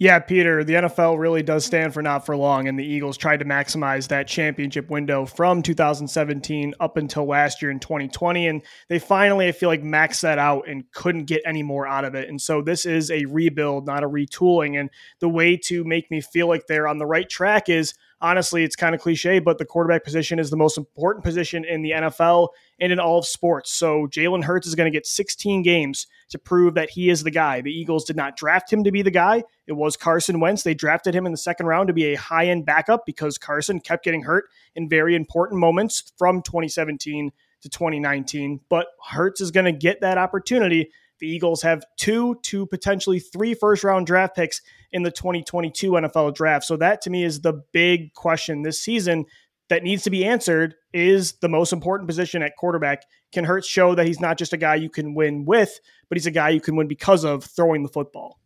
Yeah, 0.00 0.18
Peter, 0.18 0.64
the 0.64 0.72
NFL 0.72 1.18
really 1.18 1.42
does 1.42 1.66
stand 1.66 1.92
for 1.92 2.00
not 2.00 2.24
for 2.24 2.34
long, 2.34 2.68
and 2.68 2.78
the 2.78 2.86
Eagles 2.86 3.18
tried 3.18 3.40
to 3.40 3.44
maximize 3.44 4.08
that 4.08 4.26
championship 4.26 4.88
window 4.88 5.26
from 5.26 5.62
2017 5.62 6.72
up 6.80 6.96
until 6.96 7.26
last 7.26 7.60
year 7.60 7.70
in 7.70 7.80
2020. 7.80 8.48
And 8.48 8.62
they 8.88 8.98
finally, 8.98 9.46
I 9.46 9.52
feel 9.52 9.68
like, 9.68 9.82
maxed 9.82 10.22
that 10.22 10.38
out 10.38 10.66
and 10.66 10.90
couldn't 10.92 11.26
get 11.26 11.42
any 11.44 11.62
more 11.62 11.86
out 11.86 12.06
of 12.06 12.14
it. 12.14 12.30
And 12.30 12.40
so 12.40 12.62
this 12.62 12.86
is 12.86 13.10
a 13.10 13.26
rebuild, 13.26 13.84
not 13.84 14.02
a 14.02 14.08
retooling. 14.08 14.80
And 14.80 14.88
the 15.18 15.28
way 15.28 15.58
to 15.64 15.84
make 15.84 16.10
me 16.10 16.22
feel 16.22 16.48
like 16.48 16.66
they're 16.66 16.88
on 16.88 16.96
the 16.96 17.04
right 17.04 17.28
track 17.28 17.68
is 17.68 17.92
honestly, 18.20 18.64
it's 18.64 18.76
kind 18.76 18.94
of 18.94 19.00
cliche, 19.00 19.38
but 19.38 19.58
the 19.58 19.64
quarterback 19.64 20.04
position 20.04 20.38
is 20.38 20.50
the 20.50 20.56
most 20.56 20.76
important 20.76 21.24
position 21.24 21.64
in 21.64 21.82
the 21.82 21.90
NFL 21.90 22.48
and 22.78 22.92
in 22.92 23.00
all 23.00 23.18
of 23.18 23.26
sports. 23.26 23.72
So 23.72 24.06
Jalen 24.06 24.44
Hurts 24.44 24.66
is 24.66 24.74
going 24.74 24.90
to 24.90 24.96
get 24.96 25.06
16 25.06 25.62
games 25.62 26.06
to 26.30 26.38
prove 26.38 26.74
that 26.74 26.90
he 26.90 27.10
is 27.10 27.22
the 27.22 27.30
guy. 27.30 27.60
The 27.60 27.72
Eagles 27.72 28.04
did 28.04 28.16
not 28.16 28.36
draft 28.36 28.72
him 28.72 28.84
to 28.84 28.92
be 28.92 29.02
the 29.02 29.10
guy. 29.10 29.42
It 29.66 29.72
was 29.72 29.96
Carson 29.96 30.40
Wentz. 30.40 30.62
They 30.62 30.74
drafted 30.74 31.14
him 31.14 31.26
in 31.26 31.32
the 31.32 31.38
second 31.38 31.66
round 31.66 31.88
to 31.88 31.94
be 31.94 32.12
a 32.12 32.18
high 32.18 32.46
end 32.46 32.66
backup 32.66 33.06
because 33.06 33.38
Carson 33.38 33.80
kept 33.80 34.04
getting 34.04 34.22
hurt 34.22 34.44
in 34.74 34.88
very 34.88 35.14
important 35.14 35.60
moments 35.60 36.12
from 36.18 36.42
2017 36.42 37.32
to 37.62 37.68
2019. 37.68 38.60
But 38.68 38.86
Hurts 39.10 39.40
is 39.40 39.50
going 39.50 39.66
to 39.66 39.72
get 39.72 40.00
that 40.00 40.18
opportunity. 40.18 40.90
The 41.20 41.28
Eagles 41.28 41.62
have 41.62 41.84
two 41.96 42.36
to 42.44 42.66
potentially 42.66 43.20
three 43.20 43.54
first 43.54 43.84
round 43.84 44.06
draft 44.06 44.34
picks 44.34 44.60
in 44.92 45.02
the 45.02 45.10
2022 45.10 45.92
NFL 45.92 46.34
draft. 46.34 46.64
So 46.64 46.76
that 46.78 47.02
to 47.02 47.10
me 47.10 47.24
is 47.24 47.40
the 47.40 47.62
big 47.72 48.14
question 48.14 48.62
this 48.62 48.82
season 48.82 49.26
that 49.68 49.84
needs 49.84 50.02
to 50.02 50.10
be 50.10 50.24
answered 50.24 50.74
is 50.92 51.34
the 51.40 51.48
most 51.48 51.72
important 51.72 52.08
position 52.08 52.42
at 52.42 52.56
quarterback. 52.56 53.04
Can 53.32 53.44
Hurts 53.44 53.68
show 53.68 53.94
that 53.94 54.06
he's 54.06 54.20
not 54.20 54.36
just 54.36 54.52
a 54.52 54.56
guy 54.56 54.74
you 54.74 54.90
can 54.90 55.14
win 55.14 55.44
with, 55.44 55.78
but 56.08 56.18
he's 56.18 56.26
a 56.26 56.32
guy 56.32 56.50
you 56.50 56.60
can 56.60 56.74
win 56.76 56.88
because 56.88 57.24
of 57.24 57.44
throwing 57.44 57.82
the 57.82 57.88
football? 57.88 58.40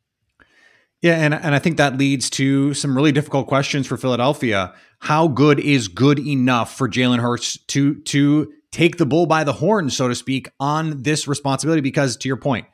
Yeah, 1.01 1.17
and, 1.17 1.35
and 1.35 1.55
I 1.55 1.59
think 1.59 1.77
that 1.77 1.99
leads 1.99 2.31
to 2.31 2.73
some 2.73 2.97
really 2.97 3.13
difficult 3.13 3.47
questions 3.47 3.87
for 3.87 3.97
Philadelphia. 3.97 4.75
How 5.01 5.29
good 5.29 5.61
is 5.61 5.89
good 5.89 6.19
enough 6.19 6.77
for 6.77 6.89
Jalen 6.89 7.21
Hurts 7.21 7.59
to 7.67 7.97
to 8.03 8.53
take 8.75 8.97
the 8.97 9.07
bull 9.07 9.25
by 9.25 9.45
the 9.45 9.53
horn, 9.53 9.89
so 9.89 10.09
to 10.09 10.17
speak, 10.17 10.49
on 10.59 11.03
this 11.03 11.29
responsibility? 11.29 11.81
Because 11.81 12.17
to 12.17 12.29
your 12.29 12.37
point, 12.37 12.67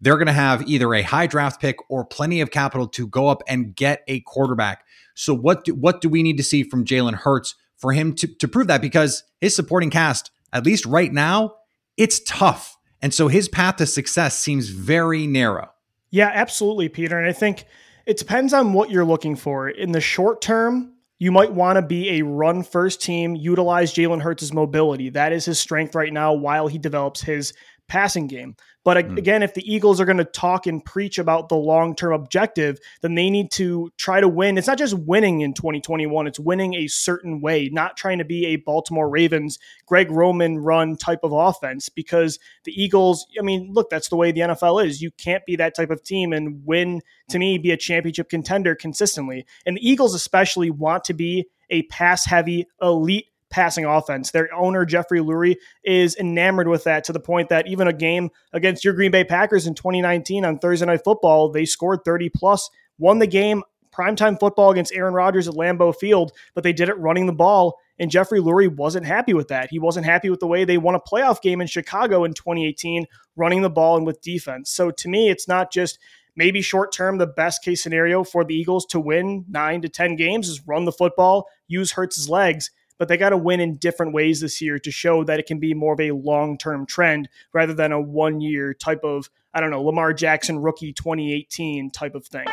they're 0.00 0.16
going 0.16 0.26
to 0.26 0.32
have 0.32 0.66
either 0.66 0.94
a 0.94 1.02
high 1.02 1.26
draft 1.26 1.60
pick 1.60 1.76
or 1.90 2.06
plenty 2.06 2.40
of 2.40 2.50
capital 2.50 2.88
to 2.88 3.06
go 3.06 3.28
up 3.28 3.42
and 3.46 3.76
get 3.76 4.02
a 4.08 4.20
quarterback. 4.20 4.82
So 5.14 5.34
what 5.34 5.64
do, 5.64 5.74
what 5.74 6.00
do 6.00 6.08
we 6.08 6.22
need 6.22 6.38
to 6.38 6.42
see 6.42 6.62
from 6.62 6.86
Jalen 6.86 7.14
Hurts 7.14 7.54
for 7.76 7.92
him 7.92 8.14
to, 8.14 8.26
to 8.38 8.48
prove 8.48 8.68
that? 8.68 8.80
Because 8.80 9.24
his 9.42 9.54
supporting 9.54 9.90
cast, 9.90 10.30
at 10.54 10.64
least 10.64 10.86
right 10.86 11.12
now, 11.12 11.56
it's 11.98 12.20
tough. 12.20 12.78
And 13.02 13.12
so 13.12 13.28
his 13.28 13.46
path 13.48 13.76
to 13.76 13.86
success 13.86 14.38
seems 14.38 14.70
very 14.70 15.26
narrow. 15.26 15.70
Yeah, 16.10 16.30
absolutely, 16.32 16.88
Peter. 16.88 17.18
And 17.18 17.28
I 17.28 17.32
think 17.34 17.66
it 18.06 18.16
depends 18.16 18.54
on 18.54 18.72
what 18.72 18.90
you're 18.90 19.04
looking 19.04 19.36
for. 19.36 19.68
In 19.68 19.92
the 19.92 20.00
short 20.00 20.40
term, 20.40 20.94
you 21.22 21.30
might 21.30 21.52
want 21.52 21.76
to 21.76 21.82
be 21.82 22.18
a 22.18 22.22
run 22.22 22.64
first 22.64 23.00
team, 23.00 23.36
utilize 23.36 23.94
Jalen 23.94 24.22
Hurts' 24.22 24.52
mobility. 24.52 25.08
That 25.08 25.32
is 25.32 25.44
his 25.44 25.60
strength 25.60 25.94
right 25.94 26.12
now 26.12 26.32
while 26.32 26.66
he 26.66 26.78
develops 26.78 27.22
his 27.22 27.52
passing 27.88 28.26
game. 28.26 28.56
But 28.84 28.96
mm. 28.96 29.18
again, 29.18 29.42
if 29.42 29.54
the 29.54 29.72
Eagles 29.72 30.00
are 30.00 30.04
going 30.04 30.18
to 30.18 30.24
talk 30.24 30.66
and 30.66 30.84
preach 30.84 31.18
about 31.18 31.48
the 31.48 31.56
long 31.56 31.94
term 31.94 32.12
objective, 32.12 32.78
then 33.00 33.14
they 33.14 33.30
need 33.30 33.50
to 33.52 33.90
try 33.96 34.20
to 34.20 34.28
win. 34.28 34.58
It's 34.58 34.66
not 34.66 34.78
just 34.78 34.94
winning 34.94 35.40
in 35.40 35.54
2021, 35.54 36.26
it's 36.26 36.40
winning 36.40 36.74
a 36.74 36.88
certain 36.88 37.40
way, 37.40 37.68
not 37.72 37.96
trying 37.96 38.18
to 38.18 38.24
be 38.24 38.46
a 38.46 38.56
Baltimore 38.56 39.08
Ravens, 39.08 39.58
Greg 39.86 40.10
Roman 40.10 40.58
run 40.58 40.96
type 40.96 41.20
of 41.22 41.32
offense. 41.32 41.88
Because 41.88 42.38
the 42.64 42.72
Eagles, 42.72 43.26
I 43.38 43.42
mean, 43.42 43.72
look, 43.72 43.90
that's 43.90 44.08
the 44.08 44.16
way 44.16 44.32
the 44.32 44.40
NFL 44.40 44.84
is. 44.84 45.00
You 45.00 45.10
can't 45.12 45.44
be 45.46 45.56
that 45.56 45.76
type 45.76 45.90
of 45.90 46.02
team 46.02 46.32
and 46.32 46.64
win, 46.64 47.02
to 47.30 47.38
me, 47.38 47.58
be 47.58 47.70
a 47.70 47.76
championship 47.76 48.28
contender 48.28 48.74
consistently. 48.74 49.46
And 49.66 49.76
the 49.76 49.88
Eagles, 49.88 50.14
especially, 50.14 50.70
want 50.70 51.04
to 51.04 51.14
be 51.14 51.46
a 51.70 51.82
pass 51.84 52.26
heavy, 52.26 52.66
elite 52.80 53.26
passing 53.52 53.84
offense. 53.84 54.32
Their 54.32 54.52
owner, 54.52 54.84
Jeffrey 54.84 55.20
Lurie, 55.20 55.56
is 55.84 56.16
enamored 56.16 56.66
with 56.66 56.84
that 56.84 57.04
to 57.04 57.12
the 57.12 57.20
point 57.20 57.50
that 57.50 57.68
even 57.68 57.86
a 57.86 57.92
game 57.92 58.30
against 58.52 58.84
your 58.84 58.94
Green 58.94 59.12
Bay 59.12 59.22
Packers 59.22 59.68
in 59.68 59.74
2019 59.74 60.44
on 60.44 60.58
Thursday 60.58 60.86
Night 60.86 61.04
Football, 61.04 61.50
they 61.50 61.64
scored 61.64 62.00
30 62.04 62.30
plus, 62.30 62.68
won 62.98 63.20
the 63.20 63.26
game, 63.28 63.62
primetime 63.92 64.40
football 64.40 64.70
against 64.70 64.94
Aaron 64.94 65.14
Rodgers 65.14 65.46
at 65.46 65.54
Lambeau 65.54 65.94
Field, 65.94 66.32
but 66.54 66.64
they 66.64 66.72
did 66.72 66.88
it 66.88 66.98
running 66.98 67.26
the 67.26 67.32
ball. 67.32 67.78
And 67.98 68.10
Jeffrey 68.10 68.40
Lurie 68.40 68.74
wasn't 68.74 69.06
happy 69.06 69.34
with 69.34 69.48
that. 69.48 69.68
He 69.70 69.78
wasn't 69.78 70.06
happy 70.06 70.30
with 70.30 70.40
the 70.40 70.46
way 70.46 70.64
they 70.64 70.78
won 70.78 70.94
a 70.94 71.00
playoff 71.00 71.42
game 71.42 71.60
in 71.60 71.66
Chicago 71.66 72.24
in 72.24 72.32
2018, 72.32 73.06
running 73.36 73.62
the 73.62 73.70
ball 73.70 73.96
and 73.96 74.06
with 74.06 74.22
defense. 74.22 74.70
So 74.70 74.90
to 74.90 75.08
me, 75.08 75.28
it's 75.28 75.46
not 75.46 75.70
just 75.70 75.98
maybe 76.34 76.62
short 76.62 76.92
term, 76.92 77.18
the 77.18 77.26
best 77.26 77.62
case 77.62 77.82
scenario 77.82 78.24
for 78.24 78.44
the 78.44 78.54
Eagles 78.54 78.86
to 78.86 78.98
win 78.98 79.44
nine 79.48 79.82
to 79.82 79.88
10 79.90 80.16
games 80.16 80.48
is 80.48 80.66
run 80.66 80.86
the 80.86 80.92
football, 80.92 81.46
use 81.68 81.92
Hurts's 81.92 82.30
legs 82.30 82.70
but 82.98 83.08
they 83.08 83.16
got 83.16 83.30
to 83.30 83.36
win 83.36 83.60
in 83.60 83.76
different 83.76 84.12
ways 84.12 84.40
this 84.40 84.60
year 84.60 84.78
to 84.78 84.90
show 84.90 85.24
that 85.24 85.38
it 85.38 85.46
can 85.46 85.58
be 85.58 85.74
more 85.74 85.94
of 85.94 86.00
a 86.00 86.12
long 86.12 86.58
term 86.58 86.86
trend 86.86 87.28
rather 87.52 87.74
than 87.74 87.92
a 87.92 88.00
one 88.00 88.40
year 88.40 88.74
type 88.74 89.04
of, 89.04 89.30
I 89.54 89.60
don't 89.60 89.70
know, 89.70 89.82
Lamar 89.82 90.12
Jackson 90.12 90.58
rookie 90.58 90.92
2018 90.92 91.90
type 91.90 92.14
of 92.14 92.26
thing. 92.26 92.46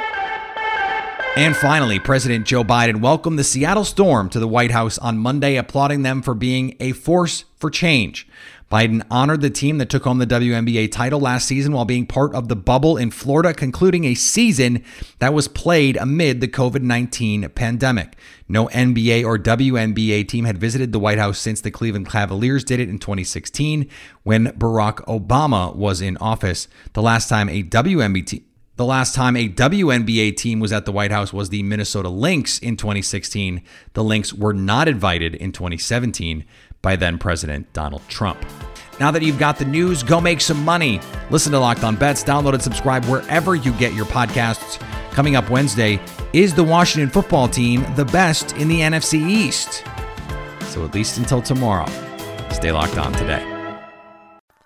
And 1.40 1.56
finally, 1.56 2.00
President 2.00 2.46
Joe 2.46 2.66
Biden 2.66 3.00
welcomed 3.00 3.40
the 3.40 3.46
Seattle 3.46 3.86
Storm 3.86 4.28
to 4.32 4.42
the 4.42 4.48
White 4.48 4.72
House 4.72 4.98
on 4.98 5.18
Monday, 5.18 5.56
applauding 5.56 6.02
them 6.02 6.22
for 6.22 6.34
being 6.34 6.76
a 6.82 6.92
force 6.92 7.46
for 7.56 7.70
change. 7.70 8.28
Biden 8.70 9.06
honored 9.10 9.40
the 9.40 9.50
team 9.50 9.78
that 9.78 9.90
took 9.90 10.04
home 10.04 10.18
the 10.18 10.28
WNBA 10.28 10.92
title 10.92 11.22
last 11.22 11.48
season 11.48 11.72
while 11.72 11.86
being 11.86 12.06
part 12.06 12.36
of 12.36 12.50
the 12.50 12.58
bubble 12.58 12.98
in 12.98 13.10
Florida, 13.10 13.54
concluding 13.54 14.04
a 14.04 14.16
season 14.16 14.84
that 15.20 15.34
was 15.34 15.48
played 15.48 15.96
amid 15.96 16.42
the 16.42 16.48
COVID 16.50 16.82
19 16.82 17.48
pandemic. 17.52 18.18
No 18.50 18.68
NBA 18.68 19.24
or 19.24 19.40
WNBA 19.40 20.28
team 20.28 20.44
had 20.44 20.58
visited 20.58 20.92
the 20.92 21.00
White 21.00 21.20
House 21.20 21.40
since 21.40 21.62
the 21.62 21.72
Cleveland 21.72 22.10
Cavaliers 22.10 22.66
did 22.66 22.82
it 22.82 22.90
in 22.90 23.00
2016 23.00 23.90
when 24.24 24.48
Barack 24.48 25.06
Obama 25.06 25.74
was 25.74 26.02
in 26.02 26.18
office. 26.18 26.68
The 26.92 27.02
last 27.02 27.30
time 27.30 27.48
a 27.48 27.64
WNBA 27.64 28.44
the 28.80 28.86
last 28.86 29.14
time 29.14 29.36
a 29.36 29.50
WNBA 29.50 30.38
team 30.38 30.62
was 30.62 30.72
at 30.72 30.86
the 30.86 30.92
White 30.94 31.12
House 31.12 31.34
was 31.34 31.50
the 31.50 31.62
Minnesota 31.64 32.08
Lynx 32.08 32.60
in 32.60 32.78
2016. 32.78 33.62
The 33.92 34.02
Lynx 34.02 34.34
were 34.34 34.54
not 34.54 34.88
invited 34.88 35.36
in 35.36 35.52
2017 35.52 36.46
by 36.82 36.96
then 36.96 37.18
President 37.18 37.74
Donald 37.74 38.04
Trump. 38.08 38.40
Now 38.98 39.12
that 39.12 39.22
you've 39.22 39.38
got 39.38 39.58
the 39.58 39.66
news, 39.66 40.02
go 40.02 40.22
make 40.22 40.40
some 40.40 40.64
money. 40.64 41.02
Listen 41.30 41.52
to 41.52 41.60
Locked 41.60 41.84
On 41.84 41.98
Bets, 41.98 42.24
download 42.24 42.54
and 42.54 42.64
subscribe 42.64 43.04
wherever 43.04 43.54
you 43.54 43.74
get 43.74 43.94
your 43.94 44.06
podcasts. 44.06 44.80
Coming 45.12 45.36
up 45.36 45.50
Wednesday, 45.50 46.00
is 46.32 46.54
the 46.54 46.64
Washington 46.64 47.10
football 47.10 47.50
team 47.50 47.86
the 47.98 48.06
best 48.06 48.56
in 48.56 48.70
the 48.70 48.80
NFC 48.80 49.20
East? 49.30 49.84
So 50.68 50.86
at 50.86 50.94
least 50.94 51.18
until 51.18 51.42
tomorrow, 51.42 51.88
stay 52.50 52.72
locked 52.72 52.98
on 52.98 53.12
today. 53.12 53.59